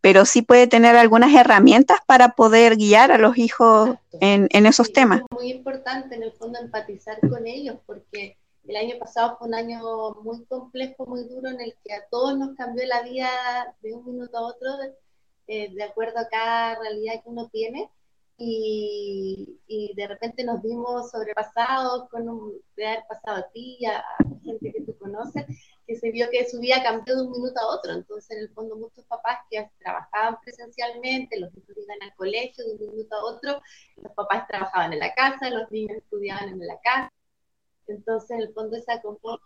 pero 0.00 0.24
sí 0.24 0.42
puede 0.42 0.68
tener 0.68 0.94
algunas 0.94 1.34
herramientas 1.34 1.98
para 2.06 2.36
poder 2.36 2.76
guiar 2.76 3.10
a 3.10 3.18
los 3.18 3.36
hijos 3.36 3.90
en, 4.20 4.46
en, 4.52 4.66
esos 4.66 4.92
temas. 4.92 5.22
Es 5.22 5.36
muy 5.36 5.50
importante 5.50 6.14
en 6.14 6.22
el 6.22 6.32
fondo 6.32 6.60
empatizar 6.60 7.18
con 7.28 7.48
ellos 7.48 7.78
porque 7.84 8.38
el 8.68 8.76
año 8.76 8.96
pasado 9.00 9.36
fue 9.38 9.48
un 9.48 9.54
año 9.54 9.80
muy 10.22 10.44
complejo, 10.44 11.04
muy 11.04 11.24
duro 11.24 11.48
en 11.48 11.60
el 11.60 11.74
que 11.84 11.94
a 11.94 12.06
todos 12.08 12.38
nos 12.38 12.54
cambió 12.56 12.86
la 12.86 13.02
vida 13.02 13.28
de 13.82 13.92
un 13.92 14.04
minuto 14.06 14.38
a 14.38 14.42
otro 14.42 14.70
eh, 15.52 15.68
de 15.74 15.82
acuerdo 15.82 16.20
a 16.20 16.28
cada 16.28 16.78
realidad 16.78 17.14
que 17.24 17.28
uno 17.28 17.48
tiene. 17.48 17.90
Y, 18.36 19.58
y, 19.66 19.92
de 19.96 20.06
repente 20.06 20.44
nos 20.44 20.62
vimos 20.62 21.10
sobrepasados 21.10 22.08
con 22.08 22.28
un, 22.28 22.52
de 22.76 22.86
haber 22.86 23.04
pasado 23.08 23.38
a 23.38 23.50
ti, 23.50 23.84
a, 23.84 24.02
gente 24.44 24.72
que 24.72 24.82
tú 24.82 24.96
conoces, 24.96 25.44
que 25.88 25.96
se 25.96 26.12
vio 26.12 26.30
que 26.30 26.48
su 26.48 26.60
vida 26.60 26.82
cambió 26.84 27.16
de 27.16 27.22
un 27.22 27.32
minuto 27.32 27.60
a 27.60 27.66
otro. 27.66 27.92
Entonces, 27.92 28.30
en 28.30 28.44
el 28.44 28.48
fondo, 28.50 28.76
muchos 28.76 29.04
papás 29.06 29.40
que 29.50 29.68
trabajaban 29.80 30.38
presencialmente, 30.40 31.40
los 31.40 31.50
hijos 31.56 31.76
iban 31.76 32.00
al 32.00 32.14
colegio 32.14 32.64
de 32.64 32.72
un 32.74 32.92
minuto 32.92 33.16
a 33.16 33.24
otro, 33.24 33.60
los 33.96 34.12
papás 34.12 34.46
trabajaban 34.46 34.92
en 34.92 35.00
la 35.00 35.12
casa, 35.14 35.50
los 35.50 35.68
niños 35.72 35.98
estudiaban 35.98 36.48
en 36.48 36.64
la 36.64 36.78
casa. 36.80 37.12
Entonces, 37.88 38.30
en 38.30 38.42
el 38.42 38.54
fondo, 38.54 38.76
ese 38.76 39.02
conjunto 39.02 39.42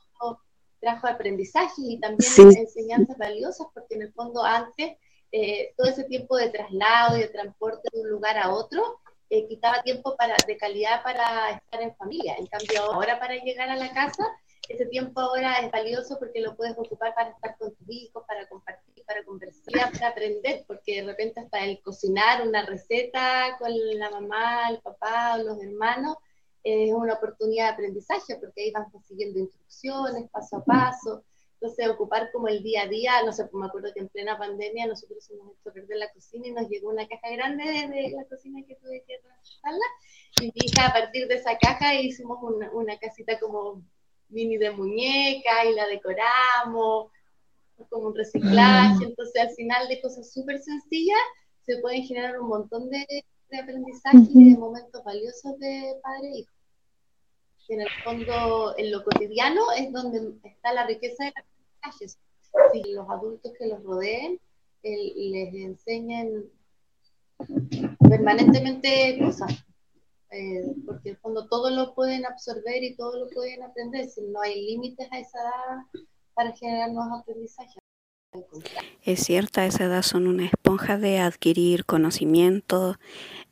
trajo 0.80 1.06
aprendizaje 1.06 1.80
y 1.80 1.98
también 1.98 2.58
enseñanzas 2.58 3.16
valiosas, 3.16 3.66
porque 3.72 3.94
en 3.94 4.02
el 4.02 4.12
fondo 4.12 4.44
antes 4.44 4.98
eh, 5.36 5.74
todo 5.76 5.88
ese 5.88 6.04
tiempo 6.04 6.36
de 6.36 6.48
traslado 6.48 7.16
y 7.16 7.22
de 7.22 7.28
transporte 7.28 7.88
de 7.92 8.02
un 8.02 8.08
lugar 8.08 8.38
a 8.38 8.54
otro, 8.54 9.00
eh, 9.30 9.48
quitaba 9.48 9.82
tiempo 9.82 10.14
para, 10.16 10.36
de 10.46 10.56
calidad 10.56 11.02
para 11.02 11.50
estar 11.50 11.82
en 11.82 11.92
familia. 11.96 12.36
En 12.38 12.46
cambio, 12.46 12.92
ahora 12.92 13.18
para 13.18 13.34
llegar 13.34 13.68
a 13.68 13.74
la 13.74 13.92
casa, 13.92 14.24
ese 14.68 14.86
tiempo 14.86 15.20
ahora 15.20 15.58
es 15.58 15.72
valioso 15.72 16.20
porque 16.20 16.40
lo 16.40 16.54
puedes 16.54 16.78
ocupar 16.78 17.16
para 17.16 17.30
estar 17.30 17.58
con 17.58 17.74
tus 17.74 17.88
hijos, 17.88 18.22
para 18.28 18.46
compartir, 18.46 19.04
para 19.04 19.24
conversar, 19.24 19.90
para 19.90 20.10
aprender, 20.10 20.64
porque 20.68 21.02
de 21.02 21.08
repente 21.08 21.40
hasta 21.40 21.64
el 21.64 21.82
cocinar 21.82 22.46
una 22.46 22.64
receta 22.64 23.56
con 23.58 23.72
la 23.98 24.10
mamá, 24.10 24.68
el 24.70 24.78
papá 24.82 25.34
o 25.34 25.42
los 25.42 25.60
hermanos, 25.60 26.16
es 26.62 26.92
una 26.92 27.14
oportunidad 27.14 27.64
de 27.64 27.72
aprendizaje 27.72 28.36
porque 28.36 28.62
ahí 28.62 28.70
van 28.70 28.88
consiguiendo 28.88 29.40
instrucciones 29.40 30.30
paso 30.30 30.58
a 30.58 30.64
paso. 30.64 31.24
Entonces, 31.64 31.88
ocupar 31.88 32.30
como 32.30 32.48
el 32.48 32.62
día 32.62 32.82
a 32.82 32.88
día, 32.88 33.22
no 33.24 33.32
sé, 33.32 33.48
me 33.54 33.64
acuerdo 33.64 33.88
que 33.94 34.00
en 34.00 34.10
plena 34.10 34.36
pandemia 34.36 34.86
nosotros 34.86 35.26
hemos 35.30 35.54
hecho 35.54 35.72
perder 35.72 35.96
la 35.96 36.12
cocina 36.12 36.46
y 36.46 36.52
nos 36.52 36.68
llegó 36.68 36.90
una 36.90 37.08
caja 37.08 37.30
grande 37.30 37.64
de, 37.64 38.10
la 38.10 38.22
cocina 38.26 38.60
que 38.68 38.74
tuve 38.74 39.02
que 39.08 39.18
transportarla. 39.20 39.86
Y 40.42 40.44
mi 40.44 40.52
hija, 40.56 40.88
a 40.88 40.92
partir 40.92 41.26
de 41.26 41.36
esa 41.36 41.56
caja, 41.56 41.94
hicimos 41.94 42.36
una, 42.42 42.70
una 42.72 42.98
casita 42.98 43.40
como 43.40 43.82
mini 44.28 44.58
de 44.58 44.72
muñeca 44.72 45.64
y 45.64 45.74
la 45.74 45.86
decoramos, 45.86 47.10
como 47.88 48.08
un 48.08 48.14
reciclaje. 48.14 48.98
Mm. 48.98 49.08
Entonces, 49.08 49.40
al 49.40 49.54
final 49.54 49.88
de 49.88 50.02
cosas 50.02 50.30
súper 50.30 50.58
sencillas, 50.58 51.16
se 51.62 51.78
pueden 51.78 52.02
generar 52.02 52.38
un 52.38 52.48
montón 52.48 52.90
de, 52.90 53.06
de 53.48 53.58
aprendizaje 53.58 54.18
y 54.34 54.50
de 54.50 54.58
momentos 54.58 55.02
valiosos 55.02 55.58
de 55.58 55.94
padre 56.02 56.28
e 56.28 56.38
hijo. 56.40 56.52
En 57.68 57.80
el 57.80 57.88
fondo, 58.04 58.74
en 58.76 58.92
lo 58.92 59.02
cotidiano 59.02 59.62
es 59.78 59.90
donde 59.90 60.34
está 60.44 60.74
la 60.74 60.86
riqueza 60.86 61.24
de 61.24 61.32
las 61.34 61.53
Si 61.92 62.92
los 62.92 63.08
adultos 63.08 63.52
que 63.58 63.66
los 63.66 63.82
rodeen 63.82 64.40
les 64.82 65.54
enseñan 65.54 66.44
permanentemente 68.08 69.18
cosas, 69.20 69.64
eh, 70.30 70.74
porque 70.86 71.10
en 71.10 71.14
el 71.14 71.20
fondo 71.20 71.48
todo 71.48 71.70
lo 71.70 71.94
pueden 71.94 72.26
absorber 72.26 72.82
y 72.82 72.96
todo 72.96 73.24
lo 73.24 73.30
pueden 73.30 73.62
aprender, 73.62 74.08
si 74.08 74.22
no 74.22 74.40
hay 74.40 74.66
límites 74.66 75.10
a 75.10 75.18
esa 75.18 75.38
edad 75.40 76.02
para 76.34 76.52
generar 76.56 76.92
nuevos 76.92 77.20
aprendizajes. 77.20 77.83
Es 79.02 79.20
cierto, 79.20 79.60
a 79.60 79.66
esa 79.66 79.84
edad 79.84 80.02
son 80.02 80.26
una 80.26 80.46
esponja 80.46 80.98
de 80.98 81.18
adquirir 81.18 81.84
conocimiento, 81.84 82.98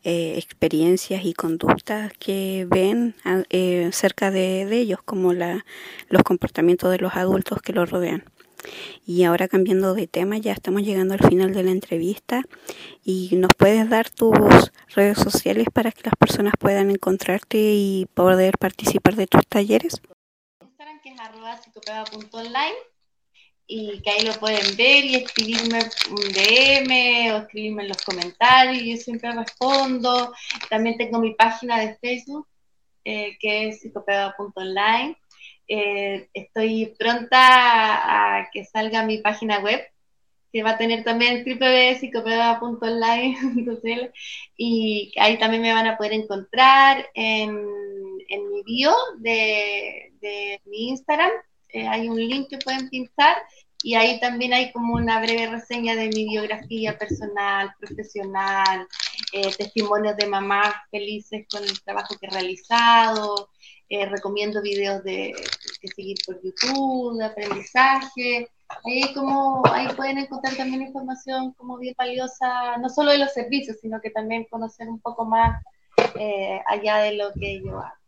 eh, 0.02 0.34
experiencias 0.38 1.24
y 1.24 1.34
conductas 1.34 2.12
que 2.18 2.66
ven 2.68 3.14
eh, 3.50 3.90
cerca 3.92 4.30
de, 4.30 4.62
ellos, 4.72 5.00
como 5.04 5.32
los 5.32 6.22
comportamientos 6.24 6.90
de 6.90 6.98
los 6.98 7.14
adultos 7.14 7.60
que 7.60 7.72
los 7.72 7.90
rodean. 7.90 8.24
Y 9.04 9.24
ahora 9.24 9.48
cambiando 9.48 9.94
de 9.94 10.06
tema, 10.06 10.38
ya 10.38 10.52
estamos 10.52 10.82
llegando 10.82 11.14
al 11.14 11.20
final 11.20 11.52
de 11.52 11.64
la 11.64 11.72
entrevista 11.72 12.42
y 13.04 13.30
nos 13.36 13.50
puedes 13.56 13.88
dar 13.90 14.08
tus 14.08 14.32
redes 14.94 15.18
sociales 15.18 15.66
para 15.72 15.92
que 15.92 16.02
las 16.04 16.14
personas 16.16 16.54
puedan 16.58 16.90
encontrarte 16.90 17.58
y 17.58 18.06
poder 18.14 18.56
participar 18.58 19.16
de 19.16 19.26
tus 19.26 19.46
talleres. 19.46 20.00
Instagram 20.60 21.00
que 21.02 21.10
es 21.10 21.20
arroba 21.20 21.60
y 23.66 24.00
que 24.02 24.10
ahí 24.10 24.22
lo 24.24 24.34
pueden 24.34 24.76
ver 24.76 25.04
y 25.04 25.16
escribirme 25.16 25.78
un 26.10 26.32
DM 26.32 27.32
o 27.32 27.38
escribirme 27.38 27.82
en 27.84 27.88
los 27.88 28.02
comentarios, 28.02 28.82
yo 28.82 28.96
siempre 28.96 29.32
respondo. 29.32 30.32
También 30.68 30.98
tengo 30.98 31.18
mi 31.18 31.34
página 31.34 31.78
de 31.80 31.96
Facebook, 31.96 32.46
eh, 33.04 33.36
que 33.40 33.68
es 33.68 33.80
psicopedagog.online. 33.80 35.16
Eh, 35.68 36.28
estoy 36.34 36.94
pronta 36.98 38.40
a, 38.40 38.50
que 38.52 38.64
salga 38.64 39.04
mi 39.04 39.18
página 39.18 39.60
web, 39.60 39.80
que 40.52 40.62
va 40.62 40.70
a 40.70 40.78
tener 40.78 41.04
también 41.04 41.44
www.psicopedagog.online 41.44 43.38
y 44.56 45.12
ahí 45.16 45.38
también 45.38 45.62
me 45.62 45.72
van 45.72 45.86
a 45.86 45.96
poder 45.96 46.12
encontrar 46.12 47.08
en, 47.14 47.56
en 48.28 48.50
mi 48.50 48.62
bio 48.64 48.92
de, 49.18 50.12
de 50.20 50.60
mi 50.66 50.88
Instagram 50.90 51.30
eh, 51.72 51.88
hay 51.88 52.08
un 52.08 52.16
link 52.16 52.48
que 52.48 52.58
pueden 52.58 52.88
pintar 52.90 53.36
y 53.82 53.94
ahí 53.94 54.20
también 54.20 54.52
hay 54.52 54.70
como 54.72 54.94
una 54.94 55.20
breve 55.20 55.48
reseña 55.48 55.96
de 55.96 56.08
mi 56.08 56.28
biografía 56.28 56.96
personal, 56.96 57.74
profesional, 57.80 58.86
eh, 59.32 59.50
testimonios 59.56 60.16
de 60.16 60.26
mamás 60.26 60.72
felices 60.90 61.46
con 61.50 61.64
el 61.64 61.82
trabajo 61.82 62.14
que 62.20 62.26
he 62.26 62.30
realizado, 62.30 63.48
eh, 63.88 64.06
recomiendo 64.06 64.62
videos 64.62 65.02
de, 65.02 65.34
que 65.80 65.88
seguir 65.88 66.16
por 66.24 66.40
YouTube, 66.42 67.18
de 67.18 67.24
aprendizaje. 67.24 68.48
Ahí, 68.84 69.12
como, 69.14 69.62
ahí 69.66 69.88
pueden 69.96 70.18
encontrar 70.18 70.54
también 70.54 70.82
información 70.82 71.52
como 71.54 71.78
bien 71.78 71.94
valiosa, 71.98 72.76
no 72.78 72.88
solo 72.88 73.10
de 73.10 73.18
los 73.18 73.32
servicios, 73.32 73.78
sino 73.80 74.00
que 74.00 74.10
también 74.10 74.46
conocer 74.50 74.88
un 74.88 75.00
poco 75.00 75.24
más 75.24 75.60
allá 76.68 76.98
de 76.98 77.14
lo 77.14 77.32
que 77.32 77.60
yo 77.62 77.78
hago. 77.78 78.01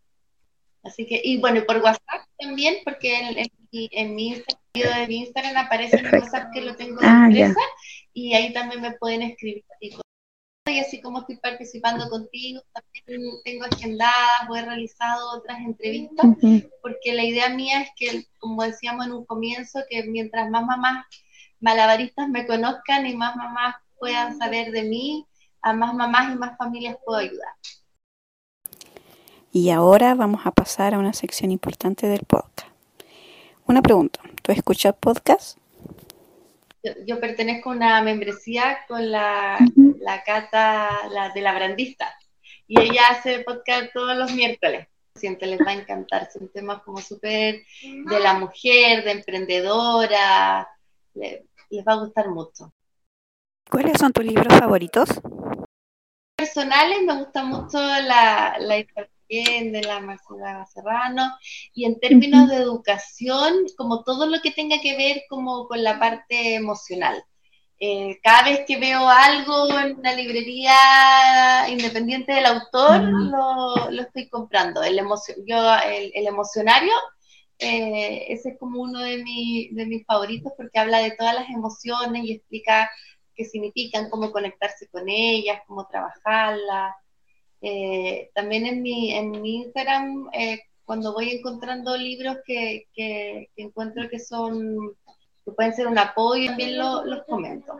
Así 0.85 1.07
que, 1.07 1.21
y 1.25 1.39
bueno, 1.39 1.63
por 1.67 1.79
WhatsApp 1.79 2.27
también, 2.39 2.77
porque 2.85 3.19
en, 3.19 3.51
en, 3.73 4.15
mi 4.15 4.29
Instagram, 4.29 5.01
de 5.01 5.07
mi 5.09 5.17
Instagram 5.17 5.57
aparece 5.57 5.97
el 5.97 6.13
WhatsApp 6.13 6.53
que 6.53 6.61
lo 6.61 6.77
tengo 6.77 7.01
de 7.01 7.07
ah, 7.07 7.25
empresa 7.27 7.61
y 8.13 8.35
ahí 8.35 8.53
también 8.53 8.83
me 8.83 8.93
pueden 8.93 9.23
escribir. 9.23 9.65
Y 10.67 10.79
así 10.79 11.01
como 11.03 11.21
estoy 11.21 11.37
participando 11.37 12.09
contigo, 12.09 12.63
también 12.73 13.23
tengo 13.45 13.65
agendadas 13.65 14.49
o 14.49 14.57
he 14.57 14.63
realizado 14.63 15.39
otras 15.39 15.59
entrevistas, 15.59 16.27
porque 16.81 17.13
la 17.13 17.23
idea 17.23 17.51
mía 17.51 17.83
es 17.83 17.91
que, 17.97 18.25
como 18.39 18.63
decíamos 18.63 19.07
en 19.07 19.13
un 19.13 19.27
comienzo, 19.27 19.81
que 19.91 20.05
mientras 20.05 20.49
más 20.51 20.65
mamás 20.65 21.05
malabaristas 21.61 22.29
me 22.29 22.47
conozcan 22.47 23.07
y 23.07 23.15
más 23.15 23.37
mamás 23.37 23.77
puedan 23.99 24.39
saber 24.39 24.71
de 24.71 24.85
mí, 24.85 25.27
a 25.61 25.73
más 25.73 25.95
mamás 25.95 26.35
y 26.35 26.39
más 26.39 26.57
familias 26.57 26.97
puedo 27.05 27.19
ayudar. 27.19 27.53
Y 29.57 29.71
ahora 29.71 30.17
vamos 30.17 30.47
a 30.47 30.51
pasar 30.51 30.95
a 30.95 30.99
una 30.99 31.13
sección 31.13 31.53
importante 31.53 32.09
del 32.09 32.25
podcast. 32.27 32.67
Una 33.67 33.83
pregunta, 33.83 34.19
¿tú 34.43 34.51
escuchas 34.51 34.97
podcast? 34.99 35.59
Yo, 37.07 37.21
pertenezco 37.21 37.71
a 37.71 37.75
una 37.75 38.03
membresía 38.03 38.79
con 38.89 39.13
la, 39.13 39.57
la 40.01 40.25
Cata 40.25 41.09
la, 41.09 41.29
de 41.29 41.41
la 41.41 41.55
Brandista 41.55 42.13
y 42.67 42.81
ella 42.81 43.03
hace 43.11 43.45
podcast 43.45 43.93
todos 43.95 44.17
los 44.17 44.33
miércoles. 44.33 44.89
Siempre 45.15 45.47
les 45.47 45.61
va 45.61 45.71
a 45.71 45.75
encantar, 45.75 46.29
son 46.33 46.49
temas 46.49 46.83
como 46.83 46.99
súper 46.99 47.63
de 47.81 48.21
la 48.21 48.35
mujer, 48.35 49.05
de 49.05 49.13
emprendedora, 49.13 50.69
les, 51.15 51.43
va 51.87 51.93
a 51.93 52.01
gustar 52.01 52.29
mucho. 52.29 52.73
¿Cuáles 53.71 54.01
son 54.01 54.13
tus 54.13 54.25
libros 54.25 54.53
favoritos? 54.59 55.09
Personales 56.35 57.05
me 57.05 57.19
gusta 57.21 57.45
mucho 57.45 57.79
la, 57.79 58.57
la 58.59 58.79
de 59.29 59.83
la 59.87 60.01
Marcela 60.01 60.67
Serrano, 60.67 61.37
y 61.75 61.85
en 61.85 61.99
términos 61.99 62.49
de 62.49 62.57
educación, 62.57 63.67
como 63.77 64.05
todo 64.05 64.27
lo 64.27 64.41
que 64.41 64.51
tenga 64.51 64.81
que 64.81 64.97
ver 64.97 65.23
como 65.29 65.67
con 65.67 65.83
la 65.83 65.99
parte 65.99 66.55
emocional. 66.55 67.25
Eh, 67.81 68.19
cada 68.23 68.45
vez 68.45 68.61
que 68.67 68.79
veo 68.79 69.09
algo 69.09 69.79
en 69.79 69.99
una 69.99 70.15
librería 70.15 71.69
independiente 71.69 72.33
del 72.33 72.47
autor, 72.47 73.03
lo, 73.03 73.91
lo, 73.91 74.03
estoy 74.03 74.29
comprando. 74.29 74.83
El, 74.83 75.01
yo, 75.47 75.75
el, 75.85 76.27
emocionario, 76.27 76.93
eh, 77.59 78.27
ese 78.29 78.51
es 78.51 78.59
como 78.59 78.81
uno 78.81 79.01
de, 79.01 79.19
de 79.73 79.87
mis 79.87 80.07
favoritos 80.07 80.53
porque 80.57 80.79
habla 80.79 80.99
de 80.99 81.13
todas 81.13 81.35
las 81.35 81.51
emociones 81.51 82.25
y 82.25 82.33
explica 82.35 82.89
qué 83.35 83.45
significan, 83.45 84.09
cómo 84.11 84.31
conectarse 84.31 84.89
con 84.89 85.09
ellas, 85.09 85.61
cómo 85.67 85.87
trabajarlas. 85.87 86.95
Eh, 87.67 88.31
también 88.35 88.67
en 88.67 88.83
mi, 88.83 89.15
en 89.15 89.31
mi 89.31 89.63
Instagram, 89.63 90.29
eh, 90.35 90.61
cuando 90.85 91.15
voy 91.15 91.31
encontrando 91.31 91.97
libros 91.97 92.37
que, 92.45 92.89
que, 92.95 93.49
encuentro 93.57 94.07
que 94.11 94.19
son, 94.19 94.93
que 95.47 95.51
pueden 95.53 95.73
ser 95.73 95.87
un 95.87 95.97
apoyo, 95.97 96.49
también 96.49 96.77
los 96.77 97.23
comento. 97.27 97.75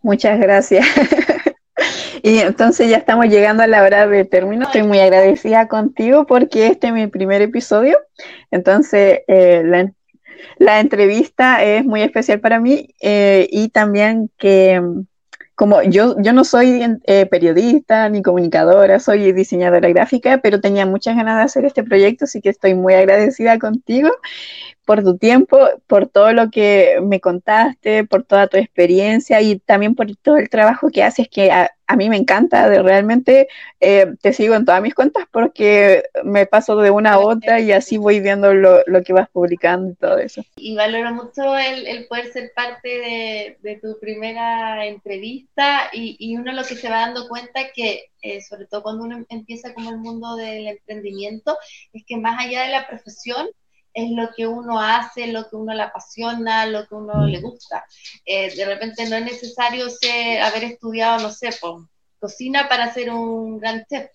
Muchas 0.00 0.40
gracias. 0.40 0.86
y 2.22 2.38
entonces 2.38 2.88
ya 2.88 2.96
estamos 2.96 3.26
llegando 3.26 3.62
a 3.62 3.66
la 3.66 3.82
hora 3.82 4.06
de 4.06 4.24
término. 4.24 4.64
Estoy 4.64 4.84
muy 4.84 4.98
agradecida 4.98 5.68
contigo 5.68 6.26
porque 6.26 6.68
este 6.68 6.86
es 6.86 6.94
mi 6.94 7.08
primer 7.08 7.42
episodio. 7.42 7.98
Entonces, 8.50 9.20
eh, 9.28 9.60
la, 9.62 9.92
la, 10.56 10.80
entrevista 10.80 11.62
es 11.62 11.84
muy 11.84 12.00
especial 12.00 12.40
para 12.40 12.60
mí 12.60 12.94
y 12.98 13.68
también 13.68 14.30
que 14.38 14.80
como 15.56 15.82
yo, 15.82 16.14
yo 16.20 16.32
no 16.34 16.44
soy 16.44 16.82
eh, 17.04 17.26
periodista 17.26 18.08
ni 18.10 18.22
comunicadora, 18.22 19.00
soy 19.00 19.32
diseñadora 19.32 19.88
gráfica, 19.88 20.38
pero 20.42 20.60
tenía 20.60 20.84
muchas 20.84 21.16
ganas 21.16 21.38
de 21.38 21.42
hacer 21.44 21.64
este 21.64 21.82
proyecto, 21.82 22.26
así 22.26 22.42
que 22.42 22.50
estoy 22.50 22.74
muy 22.74 22.92
agradecida 22.92 23.58
contigo 23.58 24.10
por 24.86 25.02
tu 25.02 25.18
tiempo, 25.18 25.58
por 25.88 26.08
todo 26.08 26.32
lo 26.32 26.48
que 26.50 27.00
me 27.02 27.20
contaste, 27.20 28.04
por 28.04 28.22
toda 28.22 28.46
tu 28.46 28.56
experiencia 28.56 29.42
y 29.42 29.58
también 29.58 29.96
por 29.96 30.06
todo 30.16 30.36
el 30.36 30.48
trabajo 30.48 30.90
que 30.90 31.02
haces, 31.02 31.28
que 31.28 31.50
a, 31.50 31.70
mí 31.96 32.08
me 32.08 32.16
encanta, 32.16 32.68
de 32.68 32.82
realmente 32.82 33.48
eh, 33.80 34.06
te 34.20 34.32
sigo 34.32 34.54
en 34.54 34.64
todas 34.64 34.80
mis 34.82 34.94
cuentas 34.94 35.24
porque 35.30 36.04
me 36.22 36.46
paso 36.46 36.76
de 36.76 36.90
una 36.90 37.14
a 37.14 37.18
otra 37.18 37.58
y 37.58 37.72
así 37.72 37.96
voy 37.96 38.20
viendo 38.20 38.54
lo, 38.54 38.82
que 39.04 39.12
vas 39.12 39.28
publicando 39.28 39.90
y 39.90 39.94
todo 39.96 40.18
eso. 40.18 40.42
Y 40.56 40.76
valoro 40.76 41.12
mucho 41.12 41.56
el, 41.58 42.06
poder 42.06 42.32
ser 42.32 42.52
parte 42.54 43.56
de, 43.60 43.80
tu 43.82 43.98
primera 43.98 44.86
entrevista 44.86 45.90
y, 45.92 46.16
y, 46.20 46.36
uno 46.36 46.52
lo 46.52 46.62
que 46.62 46.76
se 46.76 46.88
va 46.88 47.00
dando 47.00 47.28
cuenta 47.28 47.72
que, 47.74 48.04
eh, 48.22 48.40
sobre 48.40 48.66
todo 48.66 48.84
cuando 48.84 49.04
uno 49.04 49.24
empieza 49.28 49.74
como 49.74 49.90
el 49.90 49.98
mundo 49.98 50.36
del 50.36 50.68
emprendimiento, 50.68 51.58
es 51.92 52.04
que 52.06 52.16
más 52.16 52.38
allá 52.38 52.62
de 52.62 52.70
la 52.70 52.86
profesión, 52.86 53.48
es 53.96 54.10
lo 54.10 54.28
que 54.36 54.46
uno 54.46 54.78
hace, 54.78 55.28
lo 55.28 55.48
que 55.48 55.56
uno 55.56 55.72
le 55.72 55.82
apasiona, 55.82 56.66
lo 56.66 56.86
que 56.86 56.94
uno 56.94 57.26
le 57.26 57.40
gusta. 57.40 57.86
Eh, 58.26 58.54
de 58.54 58.64
repente 58.66 59.08
no 59.08 59.16
es 59.16 59.24
necesario 59.24 59.86
haber 60.42 60.64
estudiado, 60.64 61.22
no 61.22 61.32
sé, 61.32 61.48
cocina 62.18 62.68
para 62.68 62.92
ser 62.92 63.10
un 63.10 63.58
gran 63.58 63.86
chef. 63.88 64.10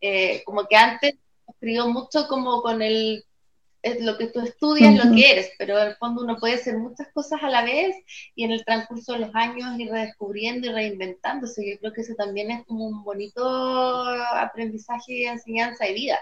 Eh, 0.00 0.42
como 0.44 0.66
que 0.66 0.74
antes 0.74 1.14
escribió 1.46 1.86
mucho 1.86 2.26
como 2.26 2.60
con 2.60 2.82
el 2.82 3.24
es 3.82 4.00
lo 4.02 4.18
que 4.18 4.26
tú 4.26 4.40
estudias, 4.40 4.94
lo 4.94 5.14
que 5.14 5.32
eres, 5.32 5.50
pero 5.58 5.78
en 5.78 5.88
el 5.88 5.96
fondo 5.96 6.22
uno 6.22 6.36
puede 6.38 6.54
hacer 6.54 6.76
muchas 6.76 7.08
cosas 7.12 7.42
a 7.42 7.48
la 7.48 7.62
vez 7.62 7.96
y 8.34 8.44
en 8.44 8.52
el 8.52 8.64
transcurso 8.64 9.12
de 9.12 9.20
los 9.20 9.34
años 9.34 9.78
ir 9.78 9.90
redescubriendo 9.90 10.68
y 10.68 10.72
reinventándose. 10.72 11.68
Yo 11.68 11.78
creo 11.78 11.92
que 11.92 12.02
eso 12.02 12.14
también 12.14 12.50
es 12.50 12.66
como 12.66 12.86
un 12.86 13.02
bonito 13.02 13.42
aprendizaje 14.34 15.12
y 15.12 15.24
enseñanza 15.24 15.86
de 15.86 15.94
vida, 15.94 16.18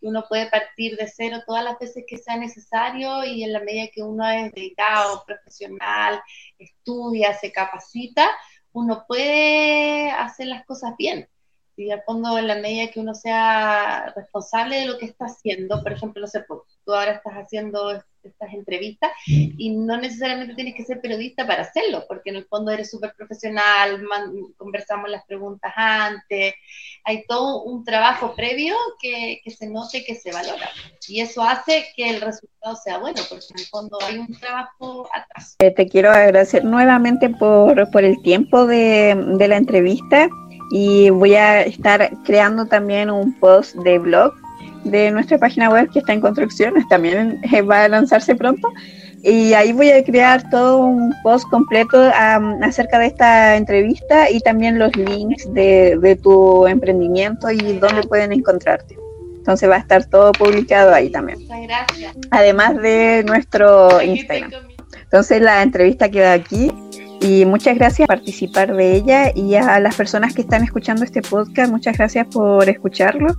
que 0.00 0.06
uno 0.06 0.24
puede 0.28 0.50
partir 0.50 0.96
de 0.96 1.08
cero 1.08 1.38
todas 1.46 1.64
las 1.64 1.78
veces 1.78 2.04
que 2.06 2.18
sea 2.18 2.36
necesario 2.36 3.24
y 3.24 3.42
en 3.42 3.52
la 3.52 3.60
medida 3.60 3.88
que 3.92 4.02
uno 4.02 4.28
es 4.28 4.52
dedicado, 4.52 5.24
profesional, 5.26 6.20
estudia, 6.58 7.32
se 7.34 7.52
capacita, 7.52 8.28
uno 8.72 9.04
puede 9.08 10.10
hacer 10.10 10.48
las 10.48 10.64
cosas 10.66 10.94
bien 10.98 11.28
y 11.78 11.90
al 11.92 12.02
fondo 12.02 12.36
en 12.36 12.48
la 12.48 12.56
medida 12.56 12.90
que 12.90 13.00
uno 13.00 13.14
sea 13.14 14.12
responsable 14.16 14.80
de 14.80 14.86
lo 14.86 14.98
que 14.98 15.06
está 15.06 15.26
haciendo, 15.26 15.80
por 15.82 15.92
ejemplo, 15.92 16.20
no 16.20 16.26
sé, 16.26 16.40
pues, 16.40 16.60
tú 16.88 16.94
ahora 16.94 17.12
estás 17.12 17.34
haciendo 17.34 18.02
estas 18.22 18.54
entrevistas 18.54 19.10
y 19.26 19.76
no 19.76 19.98
necesariamente 19.98 20.54
tienes 20.54 20.74
que 20.74 20.84
ser 20.84 21.02
periodista 21.02 21.46
para 21.46 21.62
hacerlo, 21.62 22.04
porque 22.08 22.30
en 22.30 22.36
el 22.36 22.46
fondo 22.46 22.70
eres 22.70 22.90
súper 22.90 23.12
profesional, 23.14 24.00
conversamos 24.56 25.10
las 25.10 25.24
preguntas 25.26 25.70
antes, 25.76 26.54
hay 27.04 27.24
todo 27.28 27.62
un 27.62 27.84
trabajo 27.84 28.34
previo 28.34 28.74
que, 29.02 29.40
que, 29.44 29.50
se 29.50 29.68
note 29.68 30.02
que 30.02 30.14
se 30.14 30.32
valora 30.32 30.70
y 31.06 31.20
eso 31.20 31.42
hace 31.42 31.84
que 31.94 32.08
el 32.08 32.22
resultado 32.22 32.74
sea 32.76 32.96
bueno, 32.96 33.20
porque 33.28 33.44
en 33.50 33.60
el 33.60 33.66
fondo 33.66 33.98
hay 34.02 34.18
un 34.18 34.38
trabajo 34.38 35.08
atrás. 35.14 35.56
Eh, 35.58 35.70
te 35.70 35.86
quiero 35.86 36.10
agradecer 36.10 36.64
nuevamente 36.64 37.28
por, 37.28 37.90
por 37.90 38.02
el 38.02 38.20
tiempo 38.22 38.66
de, 38.66 39.14
de 39.36 39.48
la 39.48 39.58
entrevista 39.58 40.28
y 40.70 41.10
voy 41.10 41.34
a 41.34 41.62
estar 41.62 42.10
creando 42.24 42.64
también 42.64 43.10
un 43.10 43.38
post 43.38 43.74
de 43.76 43.98
blog 43.98 44.32
de 44.84 45.10
nuestra 45.10 45.38
página 45.38 45.70
web 45.70 45.90
que 45.90 46.00
está 46.00 46.12
en 46.12 46.20
construcción, 46.20 46.74
también 46.88 47.40
va 47.70 47.84
a 47.84 47.88
lanzarse 47.88 48.34
pronto. 48.34 48.68
Y 49.22 49.52
ahí 49.52 49.72
voy 49.72 49.90
a 49.90 50.04
crear 50.04 50.48
todo 50.48 50.78
un 50.78 51.12
post 51.24 51.48
completo 51.50 52.00
acerca 52.62 53.00
de 53.00 53.06
esta 53.06 53.56
entrevista 53.56 54.30
y 54.30 54.38
también 54.40 54.78
los 54.78 54.94
links 54.96 55.52
de, 55.52 55.98
de, 56.00 56.16
tu 56.16 56.66
emprendimiento 56.68 57.50
y 57.50 57.78
dónde 57.78 58.02
pueden 58.04 58.32
encontrarte. 58.32 58.96
Entonces 59.38 59.68
va 59.68 59.76
a 59.76 59.78
estar 59.78 60.04
todo 60.04 60.30
publicado 60.32 60.94
ahí 60.94 61.10
también. 61.10 61.40
Muchas 61.40 61.62
gracias. 61.62 62.16
Además 62.30 62.76
de 62.76 63.24
nuestro 63.26 64.00
Instagram. 64.00 64.52
Entonces 65.02 65.40
la 65.40 65.62
entrevista 65.62 66.10
queda 66.10 66.34
aquí 66.34 66.70
y 67.20 67.44
muchas 67.44 67.76
gracias 67.76 68.06
por 68.06 68.16
participar 68.16 68.74
de 68.74 68.94
ella. 68.94 69.32
Y 69.34 69.54
a 69.54 69.80
las 69.80 69.96
personas 69.96 70.34
que 70.34 70.42
están 70.42 70.62
escuchando 70.62 71.04
este 71.04 71.22
podcast, 71.22 71.70
muchas 71.70 71.96
gracias 71.96 72.26
por 72.26 72.68
escucharlo. 72.68 73.34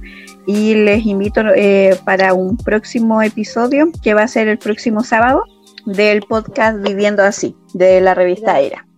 Y 0.46 0.76
les 0.76 1.06
invito 1.06 1.42
eh, 1.56 1.98
para 2.06 2.34
un 2.34 2.58
próximo 2.58 3.22
episodio 3.22 3.90
que 4.04 4.14
va 4.14 4.24
a 4.24 4.28
ser 4.28 4.48
el 4.48 4.58
próximo 4.58 5.04
sábado 5.04 5.44
del 5.86 6.22
podcast 6.22 6.82
Viviendo 6.82 7.24
así, 7.24 7.56
de 7.74 8.02
la 8.02 8.14
revista 8.14 8.60
Era. 8.60 8.89